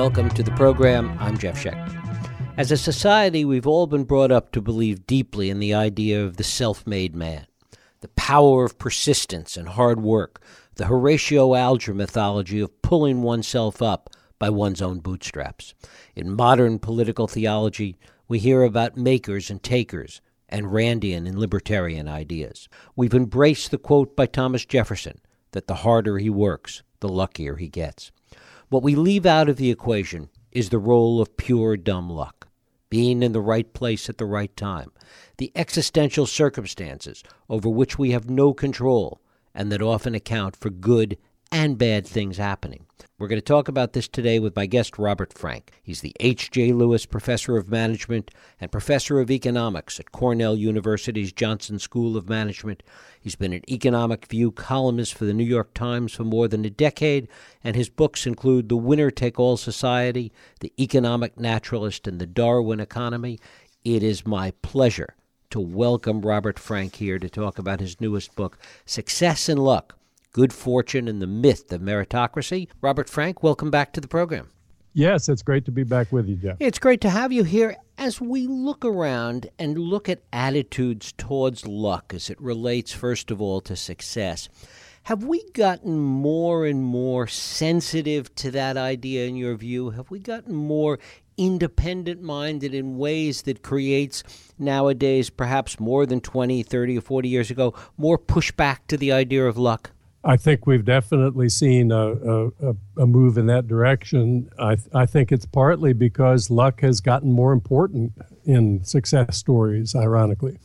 Welcome 0.00 0.30
to 0.30 0.42
the 0.42 0.50
program. 0.52 1.14
I'm 1.20 1.36
Jeff 1.36 1.62
Schechter. 1.62 2.54
As 2.56 2.72
a 2.72 2.78
society, 2.78 3.44
we've 3.44 3.66
all 3.66 3.86
been 3.86 4.04
brought 4.04 4.32
up 4.32 4.50
to 4.52 4.62
believe 4.62 5.06
deeply 5.06 5.50
in 5.50 5.60
the 5.60 5.74
idea 5.74 6.24
of 6.24 6.38
the 6.38 6.42
self 6.42 6.86
made 6.86 7.14
man, 7.14 7.46
the 8.00 8.08
power 8.08 8.64
of 8.64 8.78
persistence 8.78 9.58
and 9.58 9.68
hard 9.68 10.00
work, 10.00 10.42
the 10.76 10.86
Horatio 10.86 11.54
Alger 11.54 11.92
mythology 11.92 12.60
of 12.60 12.80
pulling 12.80 13.20
oneself 13.20 13.82
up 13.82 14.08
by 14.38 14.48
one's 14.48 14.80
own 14.80 15.00
bootstraps. 15.00 15.74
In 16.16 16.34
modern 16.34 16.78
political 16.78 17.28
theology, 17.28 17.98
we 18.26 18.38
hear 18.38 18.62
about 18.62 18.96
makers 18.96 19.50
and 19.50 19.62
takers 19.62 20.22
and 20.48 20.72
Randian 20.72 21.28
and 21.28 21.38
libertarian 21.38 22.08
ideas. 22.08 22.70
We've 22.96 23.12
embraced 23.12 23.70
the 23.70 23.76
quote 23.76 24.16
by 24.16 24.24
Thomas 24.24 24.64
Jefferson 24.64 25.20
that 25.50 25.66
the 25.66 25.74
harder 25.74 26.16
he 26.16 26.30
works, 26.30 26.82
the 27.00 27.08
luckier 27.10 27.56
he 27.56 27.68
gets. 27.68 28.10
What 28.70 28.84
we 28.84 28.94
leave 28.94 29.26
out 29.26 29.48
of 29.48 29.56
the 29.56 29.68
equation 29.68 30.30
is 30.52 30.68
the 30.68 30.78
role 30.78 31.20
of 31.20 31.36
pure 31.36 31.76
dumb 31.76 32.08
luck, 32.08 32.46
being 32.88 33.20
in 33.20 33.32
the 33.32 33.40
right 33.40 33.70
place 33.72 34.08
at 34.08 34.16
the 34.16 34.26
right 34.26 34.56
time, 34.56 34.92
the 35.38 35.50
existential 35.56 36.24
circumstances 36.24 37.24
over 37.48 37.68
which 37.68 37.98
we 37.98 38.12
have 38.12 38.30
no 38.30 38.54
control 38.54 39.20
and 39.52 39.72
that 39.72 39.82
often 39.82 40.14
account 40.14 40.54
for 40.54 40.70
good 40.70 41.18
and 41.50 41.78
bad 41.78 42.06
things 42.06 42.36
happening. 42.36 42.86
We're 43.18 43.28
going 43.28 43.40
to 43.40 43.44
talk 43.44 43.68
about 43.68 43.92
this 43.92 44.08
today 44.08 44.38
with 44.38 44.56
my 44.56 44.66
guest, 44.66 44.98
Robert 44.98 45.32
Frank. 45.32 45.72
He's 45.82 46.00
the 46.00 46.14
H.J. 46.20 46.72
Louis 46.72 47.04
Professor 47.06 47.56
of 47.56 47.68
Management 47.68 48.30
and 48.60 48.72
Professor 48.72 49.20
of 49.20 49.30
Economics 49.30 50.00
at 50.00 50.12
Cornell 50.12 50.56
University's 50.56 51.32
Johnson 51.32 51.78
School 51.78 52.16
of 52.16 52.28
Management. 52.28 52.82
He's 53.20 53.36
been 53.36 53.52
an 53.52 53.70
Economic 53.70 54.26
View 54.26 54.50
columnist 54.50 55.14
for 55.14 55.26
the 55.26 55.34
New 55.34 55.44
York 55.44 55.74
Times 55.74 56.14
for 56.14 56.24
more 56.24 56.48
than 56.48 56.64
a 56.64 56.70
decade, 56.70 57.28
and 57.62 57.76
his 57.76 57.90
books 57.90 58.26
include 58.26 58.68
The 58.68 58.76
Winner 58.76 59.10
Take 59.10 59.38
All 59.38 59.56
Society, 59.56 60.32
The 60.60 60.72
Economic 60.78 61.38
Naturalist, 61.38 62.06
and 62.06 62.18
The 62.18 62.26
Darwin 62.26 62.80
Economy. 62.80 63.38
It 63.84 64.02
is 64.02 64.26
my 64.26 64.52
pleasure 64.62 65.14
to 65.50 65.60
welcome 65.60 66.22
Robert 66.22 66.58
Frank 66.58 66.96
here 66.96 67.18
to 67.18 67.28
talk 67.28 67.58
about 67.58 67.80
his 67.80 68.00
newest 68.00 68.34
book, 68.34 68.58
Success 68.86 69.48
and 69.48 69.62
Luck 69.62 69.96
Good 70.32 70.52
Fortune 70.52 71.08
and 71.08 71.20
the 71.20 71.26
Myth 71.26 71.72
of 71.72 71.80
Meritocracy. 71.80 72.68
Robert 72.80 73.10
Frank, 73.10 73.42
welcome 73.42 73.68
back 73.68 73.92
to 73.94 74.00
the 74.00 74.06
program. 74.06 74.48
Yes, 74.92 75.28
it's 75.28 75.42
great 75.42 75.64
to 75.64 75.72
be 75.72 75.82
back 75.82 76.12
with 76.12 76.28
you, 76.28 76.36
Jeff. 76.36 76.56
It's 76.60 76.78
great 76.78 77.00
to 77.00 77.10
have 77.10 77.32
you 77.32 77.42
here 77.42 77.76
as 77.98 78.20
we 78.20 78.46
look 78.46 78.84
around 78.84 79.48
and 79.58 79.76
look 79.76 80.08
at 80.08 80.22
attitudes 80.32 81.12
towards 81.18 81.66
luck 81.66 82.14
as 82.14 82.30
it 82.30 82.40
relates, 82.40 82.92
first 82.92 83.32
of 83.32 83.42
all, 83.42 83.60
to 83.62 83.74
success. 83.74 84.48
Have 85.02 85.24
we 85.24 85.42
gotten 85.50 85.98
more 85.98 86.64
and 86.64 86.84
more 86.84 87.26
sensitive 87.26 88.32
to 88.36 88.52
that 88.52 88.76
idea 88.76 89.26
in 89.26 89.34
your 89.34 89.56
view? 89.56 89.90
Have 89.90 90.12
we 90.12 90.20
gotten 90.20 90.54
more 90.54 91.00
independent 91.38 92.22
minded 92.22 92.72
in 92.72 92.98
ways 92.98 93.42
that 93.42 93.64
creates 93.64 94.22
nowadays, 94.60 95.28
perhaps 95.28 95.80
more 95.80 96.06
than 96.06 96.20
20, 96.20 96.62
30, 96.62 96.98
or 96.98 97.00
40 97.00 97.28
years 97.28 97.50
ago, 97.50 97.74
more 97.96 98.16
pushback 98.16 98.86
to 98.86 98.96
the 98.96 99.10
idea 99.10 99.44
of 99.44 99.58
luck? 99.58 99.90
I 100.22 100.36
think 100.36 100.66
we've 100.66 100.84
definitely 100.84 101.48
seen 101.48 101.90
a, 101.90 102.12
a, 102.12 102.76
a 102.98 103.06
move 103.06 103.38
in 103.38 103.46
that 103.46 103.66
direction. 103.66 104.50
I, 104.58 104.76
I, 104.92 105.06
think 105.06 105.32
it's 105.32 105.46
partly 105.46 105.94
because 105.94 106.50
luck 106.50 106.82
has 106.82 107.00
gotten 107.00 107.32
more 107.32 107.52
important 107.52 108.12
in 108.44 108.84
success 108.84 109.38
stories, 109.38 109.94
ironically. 109.94 110.58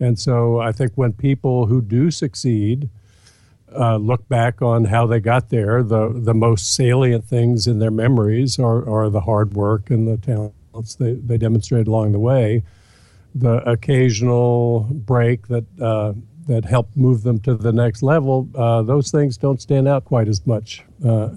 And 0.00 0.18
so 0.18 0.60
I 0.60 0.72
think 0.72 0.92
when 0.94 1.12
people 1.12 1.66
who 1.66 1.82
do 1.82 2.10
succeed 2.10 2.88
uh, 3.74 3.96
look 3.96 4.26
back 4.28 4.62
on 4.62 4.86
how 4.86 5.06
they 5.06 5.20
got 5.20 5.50
there, 5.50 5.82
the, 5.82 6.12
the 6.14 6.34
most 6.34 6.74
salient 6.74 7.24
things 7.24 7.66
in 7.66 7.78
their 7.78 7.90
memories 7.90 8.58
are, 8.58 8.88
are 8.88 9.10
the 9.10 9.22
hard 9.22 9.52
work 9.52 9.90
and 9.90 10.08
the 10.08 10.16
talents 10.16 10.94
they, 10.94 11.14
they 11.14 11.36
demonstrated 11.36 11.86
along 11.86 12.12
the 12.12 12.18
way. 12.18 12.62
The 13.34 13.56
occasional 13.68 14.88
break 14.90 15.48
that 15.48 15.64
uh, 15.80 16.14
that 16.46 16.64
help 16.64 16.88
move 16.94 17.22
them 17.22 17.38
to 17.40 17.54
the 17.54 17.72
next 17.72 18.02
level, 18.02 18.48
uh, 18.54 18.82
those 18.82 19.10
things 19.10 19.36
don't 19.36 19.60
stand 19.60 19.88
out 19.88 20.04
quite 20.04 20.28
as 20.28 20.46
much. 20.46 20.84
Uh, 21.04 21.30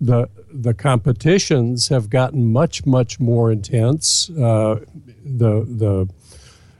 the 0.00 0.28
the 0.52 0.72
competitions 0.72 1.88
have 1.88 2.08
gotten 2.08 2.52
much 2.52 2.86
much 2.86 3.20
more 3.20 3.52
intense. 3.52 4.30
Uh, 4.30 4.80
the 5.24 5.64
the 5.68 6.08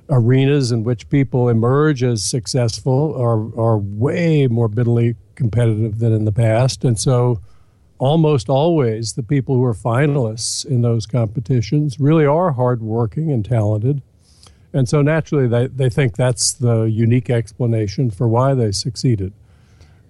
arenas 0.09 0.73
in 0.73 0.83
which 0.83 1.09
people 1.09 1.49
emerge 1.49 2.03
as 2.03 2.25
successful 2.25 3.15
are 3.17 3.55
are 3.61 3.79
way 3.79 4.47
more 4.47 4.69
bitterly 4.69 5.17
competitive 5.35 5.99
than 5.99 6.13
in 6.13 6.25
the 6.25 6.33
past, 6.33 6.85
and 6.85 6.99
so 6.99 7.41
almost 7.99 8.49
always 8.49 9.13
the 9.13 9.23
people 9.23 9.55
who 9.55 9.65
are 9.65 9.75
finalists 9.75 10.65
in 10.65 10.81
those 10.81 11.07
competitions 11.07 12.01
really 12.01 12.25
are 12.25 12.53
hardworking 12.53 13.31
and 13.31 13.45
talented 13.45 14.01
and 14.73 14.89
so 14.89 15.03
naturally, 15.03 15.49
they, 15.49 15.67
they 15.67 15.91
think 15.91 16.17
that's 16.17 16.53
the 16.53 16.83
unique 16.83 17.31
explanation 17.31 18.11
for 18.11 18.29
why 18.29 18.55
they 18.55 18.73
succeeded. 18.73 19.33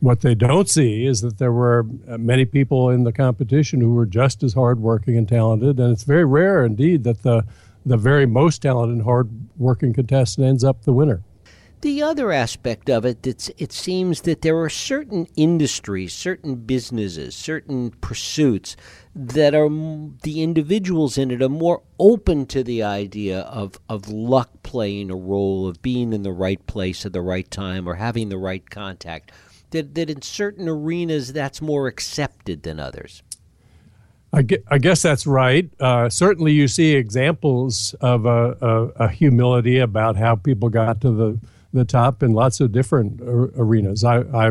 What 0.00 0.20
they 0.20 0.34
don't 0.34 0.68
see 0.68 1.06
is 1.06 1.20
that 1.20 1.38
there 1.38 1.52
were 1.52 1.86
uh, 2.08 2.18
many 2.18 2.44
people 2.44 2.90
in 2.90 3.04
the 3.04 3.12
competition 3.12 3.80
who 3.80 3.92
were 3.92 4.06
just 4.06 4.42
as 4.42 4.54
hardworking 4.54 5.16
and 5.16 5.28
talented, 5.28 5.78
and 5.78 5.92
it's 5.92 6.04
very 6.04 6.24
rare 6.24 6.64
indeed 6.64 7.04
that 7.04 7.22
the, 7.22 7.44
the 7.84 7.96
very 7.96 8.26
most 8.26 8.62
talented 8.62 8.96
and 8.96 9.04
hardworking 9.04 9.92
contestant 9.92 10.46
ends 10.46 10.64
up 10.64 10.82
the 10.84 10.92
winner. 10.92 11.22
The 11.80 12.02
other 12.02 12.30
aspect 12.30 12.90
of 12.90 13.06
it, 13.06 13.26
it's, 13.26 13.50
it 13.56 13.72
seems 13.72 14.20
that 14.22 14.42
there 14.42 14.58
are 14.60 14.68
certain 14.68 15.26
industries, 15.34 16.12
certain 16.12 16.56
businesses, 16.56 17.34
certain 17.34 17.92
pursuits 18.02 18.76
that 19.14 19.54
are 19.54 19.70
the 20.22 20.42
individuals 20.42 21.16
in 21.16 21.30
it 21.30 21.40
are 21.40 21.48
more 21.48 21.82
open 21.98 22.44
to 22.46 22.62
the 22.62 22.82
idea 22.82 23.40
of, 23.40 23.80
of 23.88 24.10
luck 24.10 24.50
playing 24.62 25.10
a 25.10 25.16
role, 25.16 25.66
of 25.66 25.80
being 25.80 26.12
in 26.12 26.22
the 26.22 26.32
right 26.32 26.66
place 26.66 27.06
at 27.06 27.14
the 27.14 27.22
right 27.22 27.50
time, 27.50 27.88
or 27.88 27.94
having 27.94 28.28
the 28.28 28.36
right 28.36 28.68
contact. 28.68 29.32
That, 29.70 29.94
that 29.94 30.10
in 30.10 30.20
certain 30.20 30.68
arenas 30.68 31.32
that's 31.32 31.62
more 31.62 31.86
accepted 31.86 32.62
than 32.62 32.78
others. 32.78 33.22
I 34.32 34.42
guess 34.42 35.02
that's 35.02 35.26
right. 35.26 35.68
Uh, 35.80 36.08
certainly, 36.08 36.52
you 36.52 36.68
see 36.68 36.94
examples 36.94 37.94
of 38.00 38.26
a, 38.26 38.56
a, 38.60 39.04
a 39.04 39.08
humility 39.08 39.78
about 39.78 40.16
how 40.16 40.36
people 40.36 40.68
got 40.68 41.00
to 41.00 41.10
the 41.10 41.40
the 41.72 41.84
top 41.84 42.22
in 42.22 42.32
lots 42.32 42.60
of 42.60 42.72
different 42.72 43.20
arenas. 43.22 44.04
I, 44.04 44.20
I, 44.20 44.50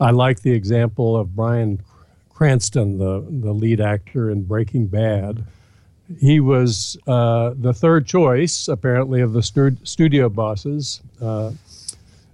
I 0.00 0.10
like 0.10 0.42
the 0.42 0.52
example 0.52 1.16
of 1.16 1.34
Bryan 1.34 1.82
Cranston, 2.30 2.98
the, 2.98 3.24
the 3.28 3.52
lead 3.52 3.80
actor 3.80 4.30
in 4.30 4.44
Breaking 4.44 4.86
Bad. 4.86 5.44
He 6.20 6.38
was 6.38 6.96
uh, 7.06 7.54
the 7.56 7.72
third 7.72 8.06
choice, 8.06 8.68
apparently, 8.68 9.22
of 9.22 9.32
the 9.32 9.42
stu- 9.42 9.76
studio 9.82 10.28
bosses. 10.28 11.00
Uh, 11.20 11.52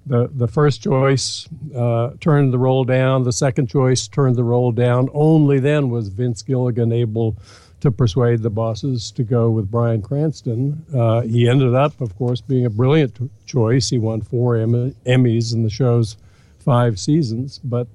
the, 0.04 0.28
the 0.34 0.48
first 0.48 0.82
choice 0.82 1.48
uh, 1.74 2.10
turned 2.20 2.52
the 2.52 2.58
role 2.58 2.84
down. 2.84 3.22
The 3.22 3.32
second 3.32 3.68
choice 3.68 4.08
turned 4.08 4.36
the 4.36 4.44
role 4.44 4.72
down. 4.72 5.08
Only 5.14 5.60
then 5.60 5.88
was 5.88 6.08
Vince 6.08 6.42
Gilligan 6.42 6.92
able 6.92 7.36
to 7.82 7.90
persuade 7.90 8.42
the 8.42 8.50
bosses 8.50 9.10
to 9.10 9.24
go 9.24 9.50
with 9.50 9.70
Bryan 9.70 10.02
Cranston. 10.02 10.86
Uh, 10.94 11.22
he 11.22 11.48
ended 11.48 11.74
up, 11.74 12.00
of 12.00 12.16
course, 12.16 12.40
being 12.40 12.64
a 12.64 12.70
brilliant 12.70 13.16
t- 13.16 13.28
choice. 13.44 13.90
He 13.90 13.98
won 13.98 14.22
four 14.22 14.56
em- 14.56 14.94
Emmys 15.04 15.52
in 15.52 15.64
the 15.64 15.70
show's 15.70 16.16
five 16.60 17.00
seasons, 17.00 17.58
but 17.64 17.88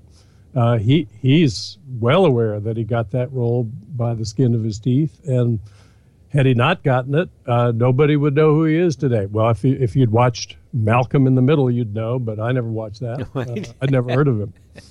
uh, 0.54 0.78
he 0.78 1.08
he's 1.22 1.78
well 2.00 2.26
aware 2.26 2.60
that 2.60 2.76
he 2.76 2.84
got 2.84 3.12
that 3.12 3.32
role 3.32 3.64
by 3.96 4.14
the 4.14 4.26
skin 4.26 4.54
of 4.54 4.64
his 4.64 4.78
teeth, 4.78 5.22
and 5.26 5.60
had 6.30 6.46
he 6.46 6.54
not 6.54 6.84
gotten 6.84 7.16
it, 7.16 7.30
uh, 7.46 7.72
nobody 7.74 8.18
would 8.18 8.36
know 8.36 8.54
who 8.54 8.66
he 8.66 8.76
is 8.76 8.98
today. 8.98 9.26
Well, 9.26 9.50
if 9.50 9.64
you, 9.64 9.78
if 9.80 9.96
you'd 9.96 10.12
watched 10.12 10.58
Malcolm 10.74 11.28
in 11.28 11.36
the 11.36 11.42
Middle, 11.42 11.72
you'd 11.72 11.94
know, 11.94 12.20
but 12.20 12.40
I 12.40 12.52
never 12.52 12.70
watched 12.70 13.00
that. 13.02 13.28
Uh, 13.38 13.56
I'd 13.82 13.92
never 13.92 14.12
heard 14.12 14.28
of 14.28 14.40
him. 14.40 14.54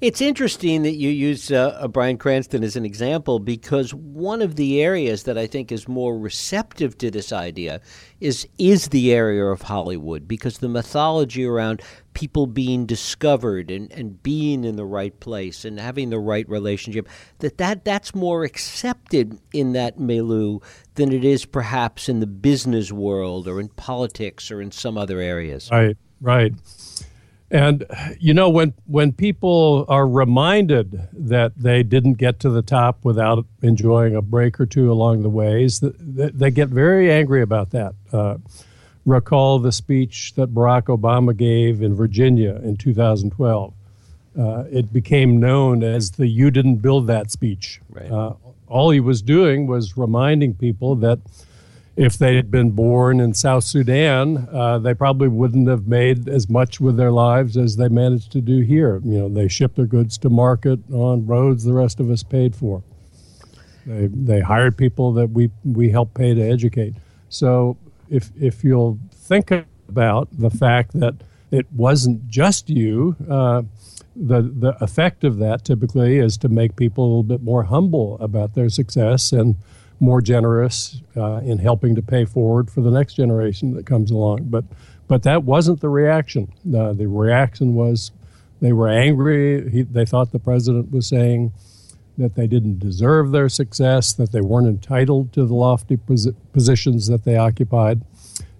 It's 0.00 0.20
interesting 0.20 0.82
that 0.82 0.94
you 0.94 1.10
use 1.10 1.50
uh, 1.50 1.86
Bryan 1.88 2.16
Cranston 2.16 2.62
as 2.64 2.76
an 2.76 2.84
example 2.84 3.38
because 3.38 3.92
one 3.92 4.40
of 4.40 4.56
the 4.56 4.82
areas 4.82 5.24
that 5.24 5.36
I 5.36 5.46
think 5.46 5.70
is 5.72 5.88
more 5.88 6.18
receptive 6.18 6.96
to 6.98 7.10
this 7.10 7.32
idea 7.32 7.80
is 8.20 8.46
is 8.58 8.88
the 8.88 9.12
area 9.12 9.44
of 9.46 9.62
Hollywood 9.62 10.28
because 10.28 10.58
the 10.58 10.68
mythology 10.68 11.44
around 11.44 11.82
people 12.14 12.46
being 12.46 12.86
discovered 12.86 13.70
and, 13.70 13.92
and 13.92 14.22
being 14.22 14.64
in 14.64 14.76
the 14.76 14.84
right 14.84 15.18
place 15.20 15.64
and 15.64 15.78
having 15.78 16.10
the 16.10 16.18
right 16.18 16.48
relationship 16.48 17.08
that, 17.38 17.58
that 17.58 17.84
that's 17.84 18.14
more 18.14 18.44
accepted 18.44 19.38
in 19.52 19.72
that 19.72 19.98
milieu 19.98 20.58
than 20.94 21.12
it 21.12 21.24
is 21.24 21.44
perhaps 21.44 22.08
in 22.08 22.20
the 22.20 22.26
business 22.26 22.90
world 22.92 23.46
or 23.48 23.60
in 23.60 23.68
politics 23.68 24.50
or 24.50 24.60
in 24.60 24.70
some 24.70 24.98
other 24.98 25.20
areas. 25.20 25.68
Right, 25.70 25.96
right. 26.20 26.52
And 27.52 27.84
you 28.20 28.32
know 28.32 28.48
when 28.48 28.74
when 28.86 29.10
people 29.12 29.84
are 29.88 30.06
reminded 30.06 31.08
that 31.12 31.52
they 31.56 31.82
didn't 31.82 32.14
get 32.14 32.38
to 32.40 32.50
the 32.50 32.62
top 32.62 33.04
without 33.04 33.44
enjoying 33.60 34.14
a 34.14 34.22
break 34.22 34.60
or 34.60 34.66
two 34.66 34.92
along 34.92 35.22
the 35.22 35.28
ways, 35.28 35.80
they 35.82 36.50
get 36.52 36.68
very 36.68 37.10
angry 37.10 37.42
about 37.42 37.70
that. 37.70 37.94
Uh, 38.12 38.36
recall 39.04 39.58
the 39.58 39.72
speech 39.72 40.34
that 40.34 40.54
Barack 40.54 40.84
Obama 40.84 41.36
gave 41.36 41.82
in 41.82 41.94
Virginia 41.96 42.54
in 42.62 42.76
2012. 42.76 43.74
uh, 44.38 44.64
it 44.70 44.92
became 44.92 45.40
known 45.40 45.82
as 45.82 46.12
the 46.12 46.28
"You 46.28 46.52
didn't 46.52 46.76
build 46.76 47.08
that" 47.08 47.32
speech. 47.32 47.80
Right. 47.88 48.10
Uh, 48.10 48.34
all 48.70 48.90
he 48.90 49.00
was 49.00 49.20
doing 49.20 49.66
was 49.66 49.96
reminding 49.96 50.54
people 50.54 50.94
that 50.96 51.18
if 51.96 52.16
they 52.16 52.36
had 52.36 52.50
been 52.50 52.70
born 52.70 53.20
in 53.20 53.34
South 53.34 53.64
Sudan, 53.64 54.48
uh, 54.52 54.78
they 54.78 54.94
probably 54.94 55.28
wouldn't 55.28 55.68
have 55.68 55.86
made 55.86 56.28
as 56.28 56.48
much 56.48 56.80
with 56.80 56.96
their 56.96 57.10
lives 57.10 57.56
as 57.56 57.76
they 57.76 57.88
managed 57.88 58.32
to 58.32 58.40
do 58.40 58.60
here. 58.62 59.02
You 59.04 59.18
know, 59.18 59.28
they 59.28 59.48
shipped 59.48 59.76
their 59.76 59.86
goods 59.86 60.16
to 60.18 60.30
market 60.30 60.78
on 60.92 61.26
roads 61.26 61.64
the 61.64 61.74
rest 61.74 62.00
of 62.00 62.10
us 62.10 62.22
paid 62.22 62.54
for. 62.56 62.82
They, 63.84 64.06
they 64.06 64.40
hired 64.40 64.78
people 64.78 65.12
that 65.14 65.30
we, 65.30 65.50
we 65.64 65.90
helped 65.90 66.14
pay 66.14 66.32
to 66.32 66.40
educate. 66.40 66.94
So 67.28 67.76
if, 68.08 68.30
if 68.40 68.62
you'll 68.62 68.98
think 69.12 69.52
about 69.88 70.28
the 70.32 70.50
fact 70.50 70.98
that 71.00 71.16
it 71.50 71.66
wasn't 71.72 72.28
just 72.28 72.70
you, 72.70 73.16
uh, 73.28 73.62
the, 74.20 74.42
the 74.42 74.84
effect 74.84 75.24
of 75.24 75.38
that 75.38 75.64
typically 75.64 76.18
is 76.18 76.36
to 76.38 76.48
make 76.48 76.76
people 76.76 77.04
a 77.04 77.06
little 77.06 77.22
bit 77.22 77.42
more 77.42 77.62
humble 77.64 78.18
about 78.20 78.54
their 78.54 78.68
success 78.68 79.32
and 79.32 79.56
more 79.98 80.20
generous 80.20 81.00
uh, 81.16 81.40
in 81.42 81.58
helping 81.58 81.94
to 81.94 82.02
pay 82.02 82.24
forward 82.24 82.70
for 82.70 82.82
the 82.82 82.90
next 82.90 83.14
generation 83.14 83.74
that 83.74 83.86
comes 83.86 84.10
along. 84.10 84.44
But 84.44 84.64
but 85.08 85.24
that 85.24 85.42
wasn't 85.42 85.80
the 85.80 85.88
reaction. 85.88 86.52
Uh, 86.74 86.92
the 86.92 87.08
reaction 87.08 87.74
was 87.74 88.12
they 88.60 88.72
were 88.72 88.88
angry. 88.88 89.68
He, 89.70 89.82
they 89.82 90.04
thought 90.04 90.30
the 90.30 90.38
president 90.38 90.92
was 90.92 91.08
saying 91.08 91.52
that 92.16 92.34
they 92.34 92.46
didn't 92.46 92.78
deserve 92.78 93.32
their 93.32 93.48
success, 93.48 94.12
that 94.12 94.30
they 94.30 94.40
weren't 94.40 94.68
entitled 94.68 95.32
to 95.32 95.46
the 95.46 95.54
lofty 95.54 95.96
posi- 95.96 96.36
positions 96.52 97.06
that 97.08 97.24
they 97.24 97.36
occupied. 97.36 98.02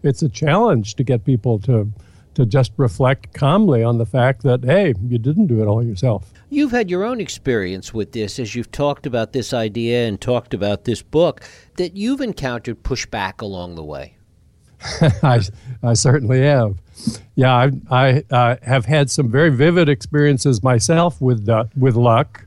It's 0.02 0.22
a 0.22 0.28
challenge 0.28 0.94
to 0.94 1.04
get 1.04 1.24
people 1.24 1.58
to 1.60 1.92
to 2.34 2.46
just 2.46 2.72
reflect 2.76 3.32
calmly 3.34 3.82
on 3.82 3.98
the 3.98 4.06
fact 4.06 4.42
that 4.42 4.64
hey, 4.64 4.94
you 5.06 5.18
didn't 5.18 5.46
do 5.46 5.62
it 5.62 5.66
all 5.66 5.82
yourself. 5.82 6.32
You've 6.48 6.72
had 6.72 6.90
your 6.90 7.04
own 7.04 7.20
experience 7.20 7.94
with 7.94 8.12
this 8.12 8.38
as 8.38 8.54
you've 8.54 8.72
talked 8.72 9.06
about 9.06 9.32
this 9.32 9.52
idea 9.52 10.06
and 10.06 10.20
talked 10.20 10.52
about 10.54 10.84
this 10.84 11.02
book, 11.02 11.42
that 11.76 11.96
you've 11.96 12.20
encountered 12.20 12.82
pushback 12.82 13.40
along 13.40 13.76
the 13.76 13.84
way. 13.84 14.16
I, 15.22 15.42
I 15.82 15.92
certainly 15.94 16.40
have. 16.42 16.76
Yeah, 17.34 17.54
I, 17.54 17.70
I 17.90 18.24
uh, 18.30 18.56
have 18.62 18.86
had 18.86 19.10
some 19.10 19.30
very 19.30 19.50
vivid 19.50 19.88
experiences 19.88 20.62
myself 20.62 21.20
with 21.20 21.48
uh, 21.48 21.64
with 21.76 21.96
luck. 21.96 22.46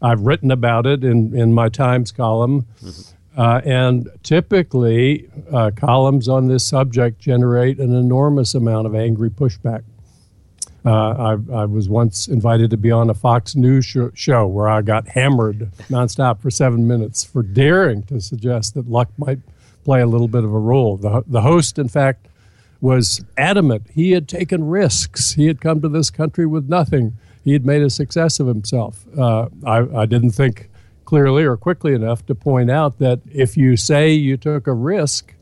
I've 0.00 0.20
written 0.22 0.50
about 0.50 0.86
it 0.86 1.04
in, 1.04 1.36
in 1.36 1.54
my 1.54 1.68
Times 1.68 2.10
column. 2.10 2.66
Mm-hmm. 2.82 3.11
Uh, 3.36 3.62
and 3.64 4.08
typically, 4.22 5.28
uh, 5.50 5.70
columns 5.74 6.28
on 6.28 6.48
this 6.48 6.66
subject 6.66 7.18
generate 7.18 7.78
an 7.78 7.94
enormous 7.94 8.54
amount 8.54 8.86
of 8.86 8.94
angry 8.94 9.30
pushback. 9.30 9.84
Uh, 10.84 11.36
I, 11.50 11.60
I, 11.60 11.64
was 11.64 11.88
once 11.88 12.26
invited 12.26 12.70
to 12.70 12.76
be 12.76 12.90
on 12.90 13.08
a 13.08 13.14
Fox 13.14 13.54
News 13.54 13.86
sh- 13.86 13.98
show 14.14 14.46
where 14.48 14.68
I 14.68 14.82
got 14.82 15.06
hammered 15.08 15.70
nonstop 15.88 16.40
for 16.40 16.50
seven 16.50 16.88
minutes 16.88 17.22
for 17.22 17.44
daring 17.44 18.02
to 18.04 18.20
suggest 18.20 18.74
that 18.74 18.90
luck 18.90 19.08
might 19.16 19.38
play 19.84 20.00
a 20.00 20.06
little 20.06 20.26
bit 20.26 20.42
of 20.42 20.52
a 20.52 20.58
role. 20.58 20.96
The, 20.96 21.22
the 21.26 21.42
host, 21.42 21.78
in 21.78 21.88
fact, 21.88 22.26
was 22.80 23.24
adamant. 23.38 23.86
He 23.94 24.10
had 24.10 24.28
taken 24.28 24.66
risks. 24.66 25.34
He 25.34 25.46
had 25.46 25.60
come 25.60 25.80
to 25.82 25.88
this 25.88 26.10
country 26.10 26.46
with 26.46 26.68
nothing. 26.68 27.16
He 27.44 27.52
had 27.52 27.64
made 27.64 27.82
a 27.82 27.90
success 27.90 28.40
of 28.40 28.48
himself. 28.48 29.06
Uh, 29.16 29.48
I, 29.64 30.00
I 30.00 30.06
didn't 30.06 30.32
think 30.32 30.68
clearly 31.12 31.44
or 31.44 31.58
quickly 31.58 31.92
enough 31.92 32.24
to 32.24 32.34
point 32.34 32.70
out 32.70 32.98
that 32.98 33.20
if 33.30 33.54
you 33.54 33.76
say 33.76 34.10
you 34.10 34.34
took 34.34 34.66
a 34.66 34.72
risk, 34.72 35.34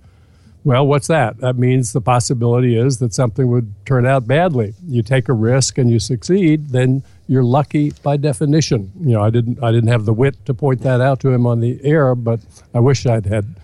well, 0.65 0.85
what's 0.85 1.07
that? 1.07 1.39
That 1.39 1.59
means 1.59 1.93
the 1.93 2.01
possibility 2.01 2.77
is 2.77 2.99
that 2.99 3.15
something 3.15 3.49
would 3.53 3.73
turn 3.87 4.05
out 4.05 4.27
badly. 4.27 4.75
You 4.89 5.05
take 5.05 5.29
a 5.29 5.33
risk 5.33 5.79
and 5.79 5.89
you 5.89 6.01
succeed, 6.01 6.71
then 6.71 7.05
you're 7.29 7.45
lucky 7.45 7.93
by 8.03 8.17
definition. 8.17 8.91
You 8.99 9.13
know, 9.13 9.23
I 9.23 9.31
didn't 9.31 9.63
I 9.63 9.71
didn't 9.71 9.91
have 9.91 10.07
the 10.07 10.13
wit 10.13 10.45
to 10.47 10.55
point 10.55 10.81
that 10.81 11.01
out 11.01 11.21
to 11.21 11.29
him 11.31 11.47
on 11.47 11.61
the 11.61 11.79
air, 11.85 12.17
but 12.17 12.41
I 12.75 12.81
wish 12.81 13.07
I'd 13.07 13.27
had 13.27 13.55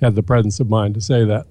had 0.00 0.14
the 0.14 0.22
presence 0.22 0.60
of 0.60 0.70
mind 0.70 0.94
to 0.94 1.00
say 1.00 1.24
that. 1.24 1.48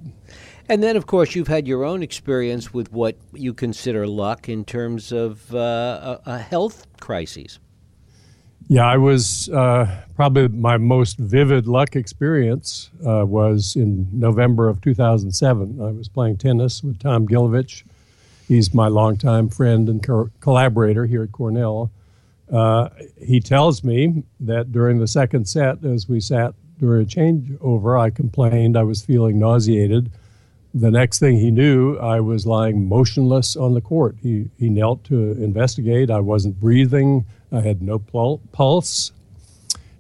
And 0.70 0.82
then, 0.82 0.96
of 0.96 1.06
course, 1.06 1.36
you've 1.36 1.50
had 1.50 1.68
your 1.68 1.84
own 1.84 2.02
experience 2.02 2.74
with 2.74 2.94
what 2.94 3.18
you 3.34 3.54
consider 3.54 4.08
luck 4.08 4.48
in 4.48 4.64
terms 4.64 5.12
of 5.12 5.54
uh, 5.54 6.20
a, 6.26 6.32
a 6.32 6.38
health 6.38 6.88
crisis. 7.02 7.60
Yeah, 8.70 8.86
I 8.86 8.98
was 8.98 9.48
uh, 9.50 10.04
probably 10.16 10.50
my 10.50 10.78
most 10.78 11.18
vivid 11.18 11.68
luck 11.68 11.96
experience 11.96 12.90
uh, 13.06 13.26
was 13.26 13.78
in 13.78 14.10
November 14.12 14.68
of 14.68 14.82
2007. 14.82 15.82
I 15.82 15.92
was 15.92 16.10
playing 16.10 16.38
tennis 16.38 16.84
with 16.84 17.00
Tom 17.00 17.28
Gilovich. 17.30 17.84
He's 18.46 18.74
my 18.74 18.90
longtime 18.90 19.50
friend 19.50 19.88
and 19.88 20.04
co- 20.04 20.30
collaborator 20.42 21.06
here 21.06 21.24
at 21.24 21.32
Cornell. 21.32 21.92
Uh, 22.52 22.90
he 23.22 23.40
tells 23.40 23.86
me 23.86 24.24
that 24.42 24.74
during 24.74 25.00
the 25.00 25.08
second 25.08 25.48
set, 25.48 25.86
as 25.86 26.10
we 26.10 26.20
sat 26.20 26.54
during 26.78 27.04
a 27.04 27.06
changeover, 27.06 28.00
I 28.00 28.10
complained 28.10 28.78
I 28.78 28.84
was 28.84 29.02
feeling 29.02 29.40
nauseated. 29.40 30.12
The 30.74 30.92
next 30.92 31.20
thing 31.20 31.38
he 31.38 31.50
knew, 31.50 31.98
I 31.98 32.20
was 32.20 32.46
lying 32.46 32.88
motionless 32.88 33.56
on 33.56 33.74
the 33.74 33.82
court. 33.82 34.18
He, 34.22 34.50
he 34.60 34.70
knelt 34.70 35.04
to 35.06 35.32
investigate. 35.32 36.12
I 36.12 36.20
wasn't 36.20 36.60
breathing. 36.60 37.26
I 37.52 37.62
had 37.62 37.82
no 37.82 38.00
pulse. 38.00 39.12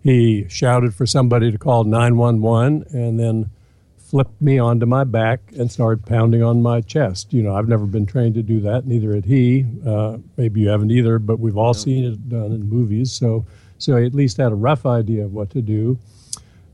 He 0.04 0.46
shouted 0.50 0.94
for 0.94 1.06
somebody 1.06 1.52
to 1.52 1.58
call 1.58 1.84
911 1.84 2.86
and 2.92 3.20
then 3.20 3.50
flipped 3.98 4.42
me 4.42 4.58
onto 4.58 4.86
my 4.86 5.04
back 5.04 5.40
and 5.58 5.70
started 5.70 6.06
pounding 6.06 6.42
on 6.42 6.62
my 6.62 6.80
chest. 6.80 7.34
You 7.34 7.44
know, 7.44 7.56
I've 7.56 7.68
never 7.68 7.86
been 7.86 8.06
trained 8.06 8.36
to 8.36 8.44
do 8.44 8.62
that, 8.62 8.88
neither 8.88 9.14
had 9.14 9.26
he. 9.26 9.66
Uh, 9.86 10.18
maybe 10.38 10.62
you 10.62 10.70
haven't 10.70 10.92
either, 10.92 11.20
but 11.20 11.40
we've 11.40 11.58
all 11.58 11.74
seen 11.74 12.06
it 12.06 12.30
done 12.30 12.54
in 12.54 12.70
movies. 12.70 13.12
So, 13.12 13.46
so 13.78 13.98
he 13.98 14.06
at 14.06 14.14
least 14.14 14.38
had 14.38 14.54
a 14.54 14.56
rough 14.56 14.86
idea 14.86 15.26
of 15.26 15.34
what 15.34 15.50
to 15.52 15.62
do. 15.62 16.00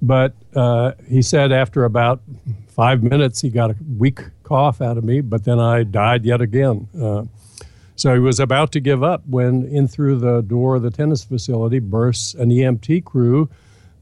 But 0.04 0.36
uh, 0.54 0.92
he 1.08 1.22
said 1.22 1.54
after 1.54 1.86
about 1.86 2.22
five 2.68 3.02
minutes, 3.02 3.40
he 3.40 3.50
got 3.50 3.72
a 3.72 3.76
weak 3.98 4.20
cough 4.44 4.82
out 4.82 4.98
of 4.98 5.06
me, 5.06 5.22
but 5.22 5.46
then 5.46 5.60
I 5.60 5.84
died 5.84 6.26
yet 6.26 6.42
again. 6.42 6.90
Uh, 7.00 7.24
so 7.96 8.14
he 8.14 8.20
was 8.20 8.38
about 8.38 8.74
to 8.74 8.82
give 8.82 9.02
up 9.02 9.26
when 9.26 9.64
in 9.66 9.88
through 9.88 10.18
the 10.18 10.42
door 10.42 10.76
of 10.76 10.82
the 10.82 10.92
tennis 10.92 11.24
facility 11.24 11.80
bursts 11.80 12.34
an 12.34 12.50
EMT 12.50 13.06
crew. 13.06 13.50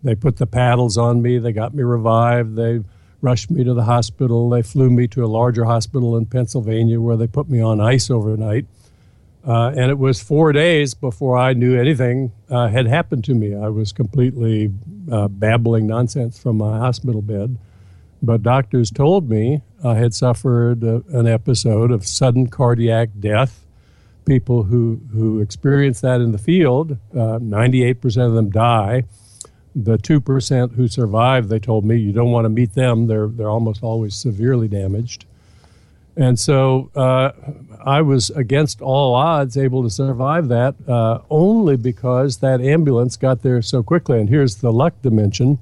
They 0.03 0.15
put 0.15 0.37
the 0.37 0.47
paddles 0.47 0.97
on 0.97 1.21
me. 1.21 1.37
They 1.37 1.51
got 1.51 1.75
me 1.75 1.83
revived. 1.83 2.55
They 2.55 2.79
rushed 3.21 3.51
me 3.51 3.63
to 3.63 3.75
the 3.75 3.83
hospital. 3.83 4.49
They 4.49 4.63
flew 4.63 4.89
me 4.89 5.07
to 5.09 5.23
a 5.23 5.27
larger 5.27 5.65
hospital 5.65 6.17
in 6.17 6.25
Pennsylvania 6.25 6.99
where 6.99 7.15
they 7.15 7.27
put 7.27 7.47
me 7.47 7.61
on 7.61 7.79
ice 7.79 8.09
overnight. 8.09 8.65
Uh, 9.45 9.69
and 9.75 9.89
it 9.89 9.97
was 9.97 10.21
four 10.21 10.51
days 10.51 10.93
before 10.93 11.37
I 11.37 11.53
knew 11.53 11.79
anything 11.79 12.31
uh, 12.49 12.67
had 12.67 12.85
happened 12.85 13.23
to 13.25 13.33
me. 13.33 13.55
I 13.55 13.69
was 13.69 13.91
completely 13.91 14.71
uh, 15.11 15.27
babbling 15.27 15.87
nonsense 15.87 16.39
from 16.39 16.57
my 16.57 16.77
hospital 16.77 17.21
bed. 17.21 17.57
But 18.21 18.43
doctors 18.43 18.91
told 18.91 19.29
me 19.29 19.63
I 19.83 19.95
had 19.95 20.13
suffered 20.13 20.83
a, 20.83 21.03
an 21.11 21.25
episode 21.25 21.91
of 21.91 22.05
sudden 22.05 22.47
cardiac 22.47 23.09
death 23.19 23.65
people 24.25 24.63
who, 24.63 25.01
who 25.11 25.39
experience 25.41 26.01
that 26.01 26.21
in 26.21 26.31
the 26.31 26.37
field, 26.37 26.91
uh, 27.13 27.39
98% 27.39 28.27
of 28.27 28.33
them 28.33 28.49
die. 28.49 29.03
The 29.75 29.97
2% 29.97 30.75
who 30.75 30.87
survive, 30.87 31.47
they 31.47 31.59
told 31.59 31.85
me, 31.85 31.97
you 31.97 32.11
don't 32.11 32.31
want 32.31 32.45
to 32.45 32.49
meet 32.49 32.73
them. 32.73 33.07
They're, 33.07 33.27
they're 33.27 33.49
almost 33.49 33.83
always 33.83 34.15
severely 34.15 34.67
damaged. 34.67 35.25
And 36.15 36.39
so 36.39 36.91
uh, 36.95 37.31
I 37.85 38.01
was 38.01 38.29
against 38.31 38.81
all 38.81 39.15
odds 39.15 39.57
able 39.57 39.83
to 39.83 39.89
survive 39.89 40.47
that 40.49 40.75
uh, 40.87 41.19
only 41.29 41.77
because 41.77 42.37
that 42.37 42.61
ambulance 42.61 43.17
got 43.17 43.41
there 43.41 43.61
so 43.61 43.83
quickly. 43.83 44.19
And 44.19 44.29
here's 44.29 44.57
the 44.57 44.71
luck 44.71 44.93
dimension 45.01 45.59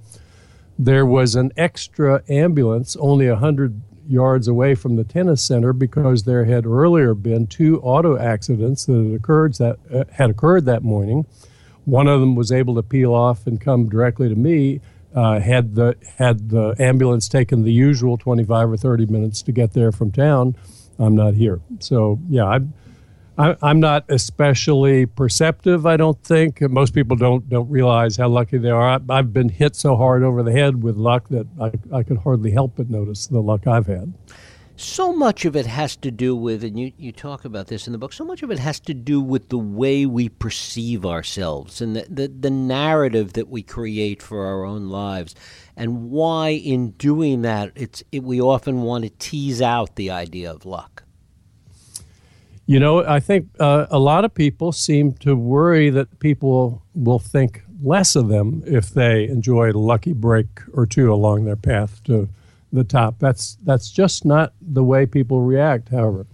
there 0.78 1.06
was 1.06 1.36
an 1.36 1.52
extra 1.58 2.24
ambulance 2.30 2.96
only 3.02 3.28
100 3.28 3.82
yards 4.08 4.48
away 4.48 4.74
from 4.74 4.96
the 4.96 5.04
tennis 5.04 5.44
center 5.44 5.74
because 5.74 6.24
there 6.24 6.46
had 6.46 6.66
earlier 6.66 7.14
been 7.14 7.46
two 7.46 7.80
auto 7.82 8.18
accidents 8.18 8.86
that 8.86 8.94
had 8.94 9.14
occurred 9.14 9.54
that 9.56 9.78
uh, 9.94 10.04
had 10.14 10.30
occurred 10.30 10.66
that 10.66 10.82
morning. 10.82 11.26
One 11.84 12.08
of 12.08 12.22
them 12.22 12.36
was 12.36 12.52
able 12.52 12.76
to 12.76 12.82
peel 12.82 13.14
off 13.14 13.46
and 13.46 13.60
come 13.60 13.90
directly 13.90 14.30
to 14.30 14.36
me. 14.36 14.80
Uh, 15.14 15.40
had 15.40 15.76
the 15.76 15.98
had 16.18 16.50
the 16.50 16.76
ambulance 16.80 17.28
taken 17.28 17.64
the 17.64 17.74
usual 17.74 18.18
25 18.18 18.72
or 18.72 18.78
30 18.78 19.08
minutes 19.08 19.42
to 19.42 19.52
get 19.52 19.74
there 19.74 19.92
from 19.92 20.12
town, 20.12 20.56
I'm 21.00 21.15
not 21.15 21.34
here. 21.34 21.60
So 21.79 22.20
yeah, 22.29 22.46
I'm. 22.46 22.74
I, 23.38 23.56
am 23.62 23.79
not 23.79 24.03
especially 24.10 25.06
perceptive. 25.06 25.86
I 25.86 25.96
don't 25.96 26.22
think 26.22 26.60
most 26.60 26.94
people 26.94 27.15
don't 27.15 27.48
don't 27.48 27.70
realize 27.70 28.18
how 28.18 28.27
lucky 28.27 28.58
they 28.58 28.70
are. 28.70 29.00
I, 29.10 29.15
have 29.15 29.32
been 29.32 29.48
hit 29.48 29.77
so 29.77 29.96
hard 29.96 30.24
over 30.24 30.44
the 30.44 30.51
head 30.51 30.84
with 30.84 30.98
luck 30.98 31.29
that 31.29 31.48
I, 31.58 31.72
I 31.96 32.03
could 32.03 32.18
hardly 32.18 32.51
help 32.51 32.74
but 32.75 32.89
notice 32.89 33.27
the 33.27 33.39
luck 33.39 33.65
I've 33.65 33.88
had. 33.88 34.13
So 34.82 35.12
much 35.12 35.44
of 35.44 35.58
it 35.58 35.65
has 35.65 35.98
to 35.98 36.10
do 36.10 36.34
with, 36.34 36.63
and 36.63 36.79
you, 36.79 36.94
you 36.98 37.12
talk 37.12 37.44
about 37.44 37.68
this 37.68 37.86
in 37.86 37.91
the 37.91 37.98
book, 37.98 38.13
so 38.13 38.24
much 38.24 38.44
of 38.44 38.50
it 38.50 38.60
has 38.60 38.79
to 38.82 38.94
do 38.94 39.20
with 39.20 39.50
the 39.50 39.58
way 39.58 40.06
we 40.06 40.29
perceive 40.29 41.06
ourselves 41.06 41.82
and 41.82 41.98
the, 41.98 42.06
the, 42.10 42.27
the 42.29 42.50
narrative 42.50 43.34
that 43.34 43.50
we 43.50 43.62
create 43.62 44.24
for 44.24 44.46
our 44.46 44.63
own 44.63 44.88
lives, 44.88 45.36
and 45.80 46.12
why, 46.12 46.50
in 46.50 46.92
doing 46.92 47.42
that, 47.42 47.72
it's, 47.76 48.04
it, 48.12 48.22
we 48.22 48.40
often 48.40 48.84
want 48.84 49.06
to 49.06 49.10
tease 49.18 49.62
out 49.62 49.96
the 49.96 50.12
idea 50.12 50.52
of 50.52 50.66
luck. 50.66 51.04
You 52.68 52.80
know, 52.80 53.04
I 53.04 53.20
think 53.20 53.48
uh, 53.60 53.88
a 53.90 53.98
lot 53.98 54.26
of 54.26 54.34
people 54.36 54.72
seem 54.72 55.14
to 55.14 55.36
worry 55.36 55.90
that 55.90 56.20
people 56.20 56.84
will 56.94 57.18
think 57.18 57.64
less 57.82 58.16
of 58.16 58.28
them 58.28 58.62
if 58.68 58.90
they 58.90 59.28
enjoy 59.28 59.72
a 59.72 59.74
lucky 59.74 60.14
break 60.14 60.48
or 60.74 60.86
two 60.86 61.12
along 61.12 61.46
their 61.46 61.56
path 61.56 62.04
to 62.04 62.30
the 62.72 62.84
top. 62.84 63.16
That's 63.18 63.58
that's 63.64 63.90
just 63.90 64.26
not 64.26 64.54
the 64.62 64.84
way 64.84 65.08
people 65.08 65.42
react. 65.42 65.90
However, 65.90 66.28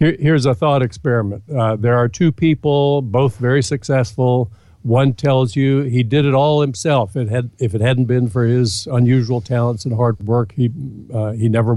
Here, 0.00 0.16
here's 0.18 0.46
a 0.46 0.54
thought 0.54 0.82
experiment. 0.82 1.44
Uh, 1.48 1.76
there 1.76 1.96
are 1.96 2.08
two 2.08 2.32
people, 2.32 3.00
both 3.02 3.36
very 3.38 3.62
successful. 3.62 4.50
One 4.86 5.14
tells 5.14 5.56
you 5.56 5.80
he 5.80 6.04
did 6.04 6.24
it 6.24 6.32
all 6.32 6.60
himself. 6.60 7.16
It 7.16 7.28
had, 7.28 7.50
if 7.58 7.74
it 7.74 7.80
hadn't 7.80 8.04
been 8.04 8.28
for 8.28 8.44
his 8.44 8.86
unusual 8.86 9.40
talents 9.40 9.84
and 9.84 9.92
hard 9.92 10.24
work, 10.24 10.52
he 10.52 10.70
uh, 11.12 11.32
he 11.32 11.48
never 11.48 11.76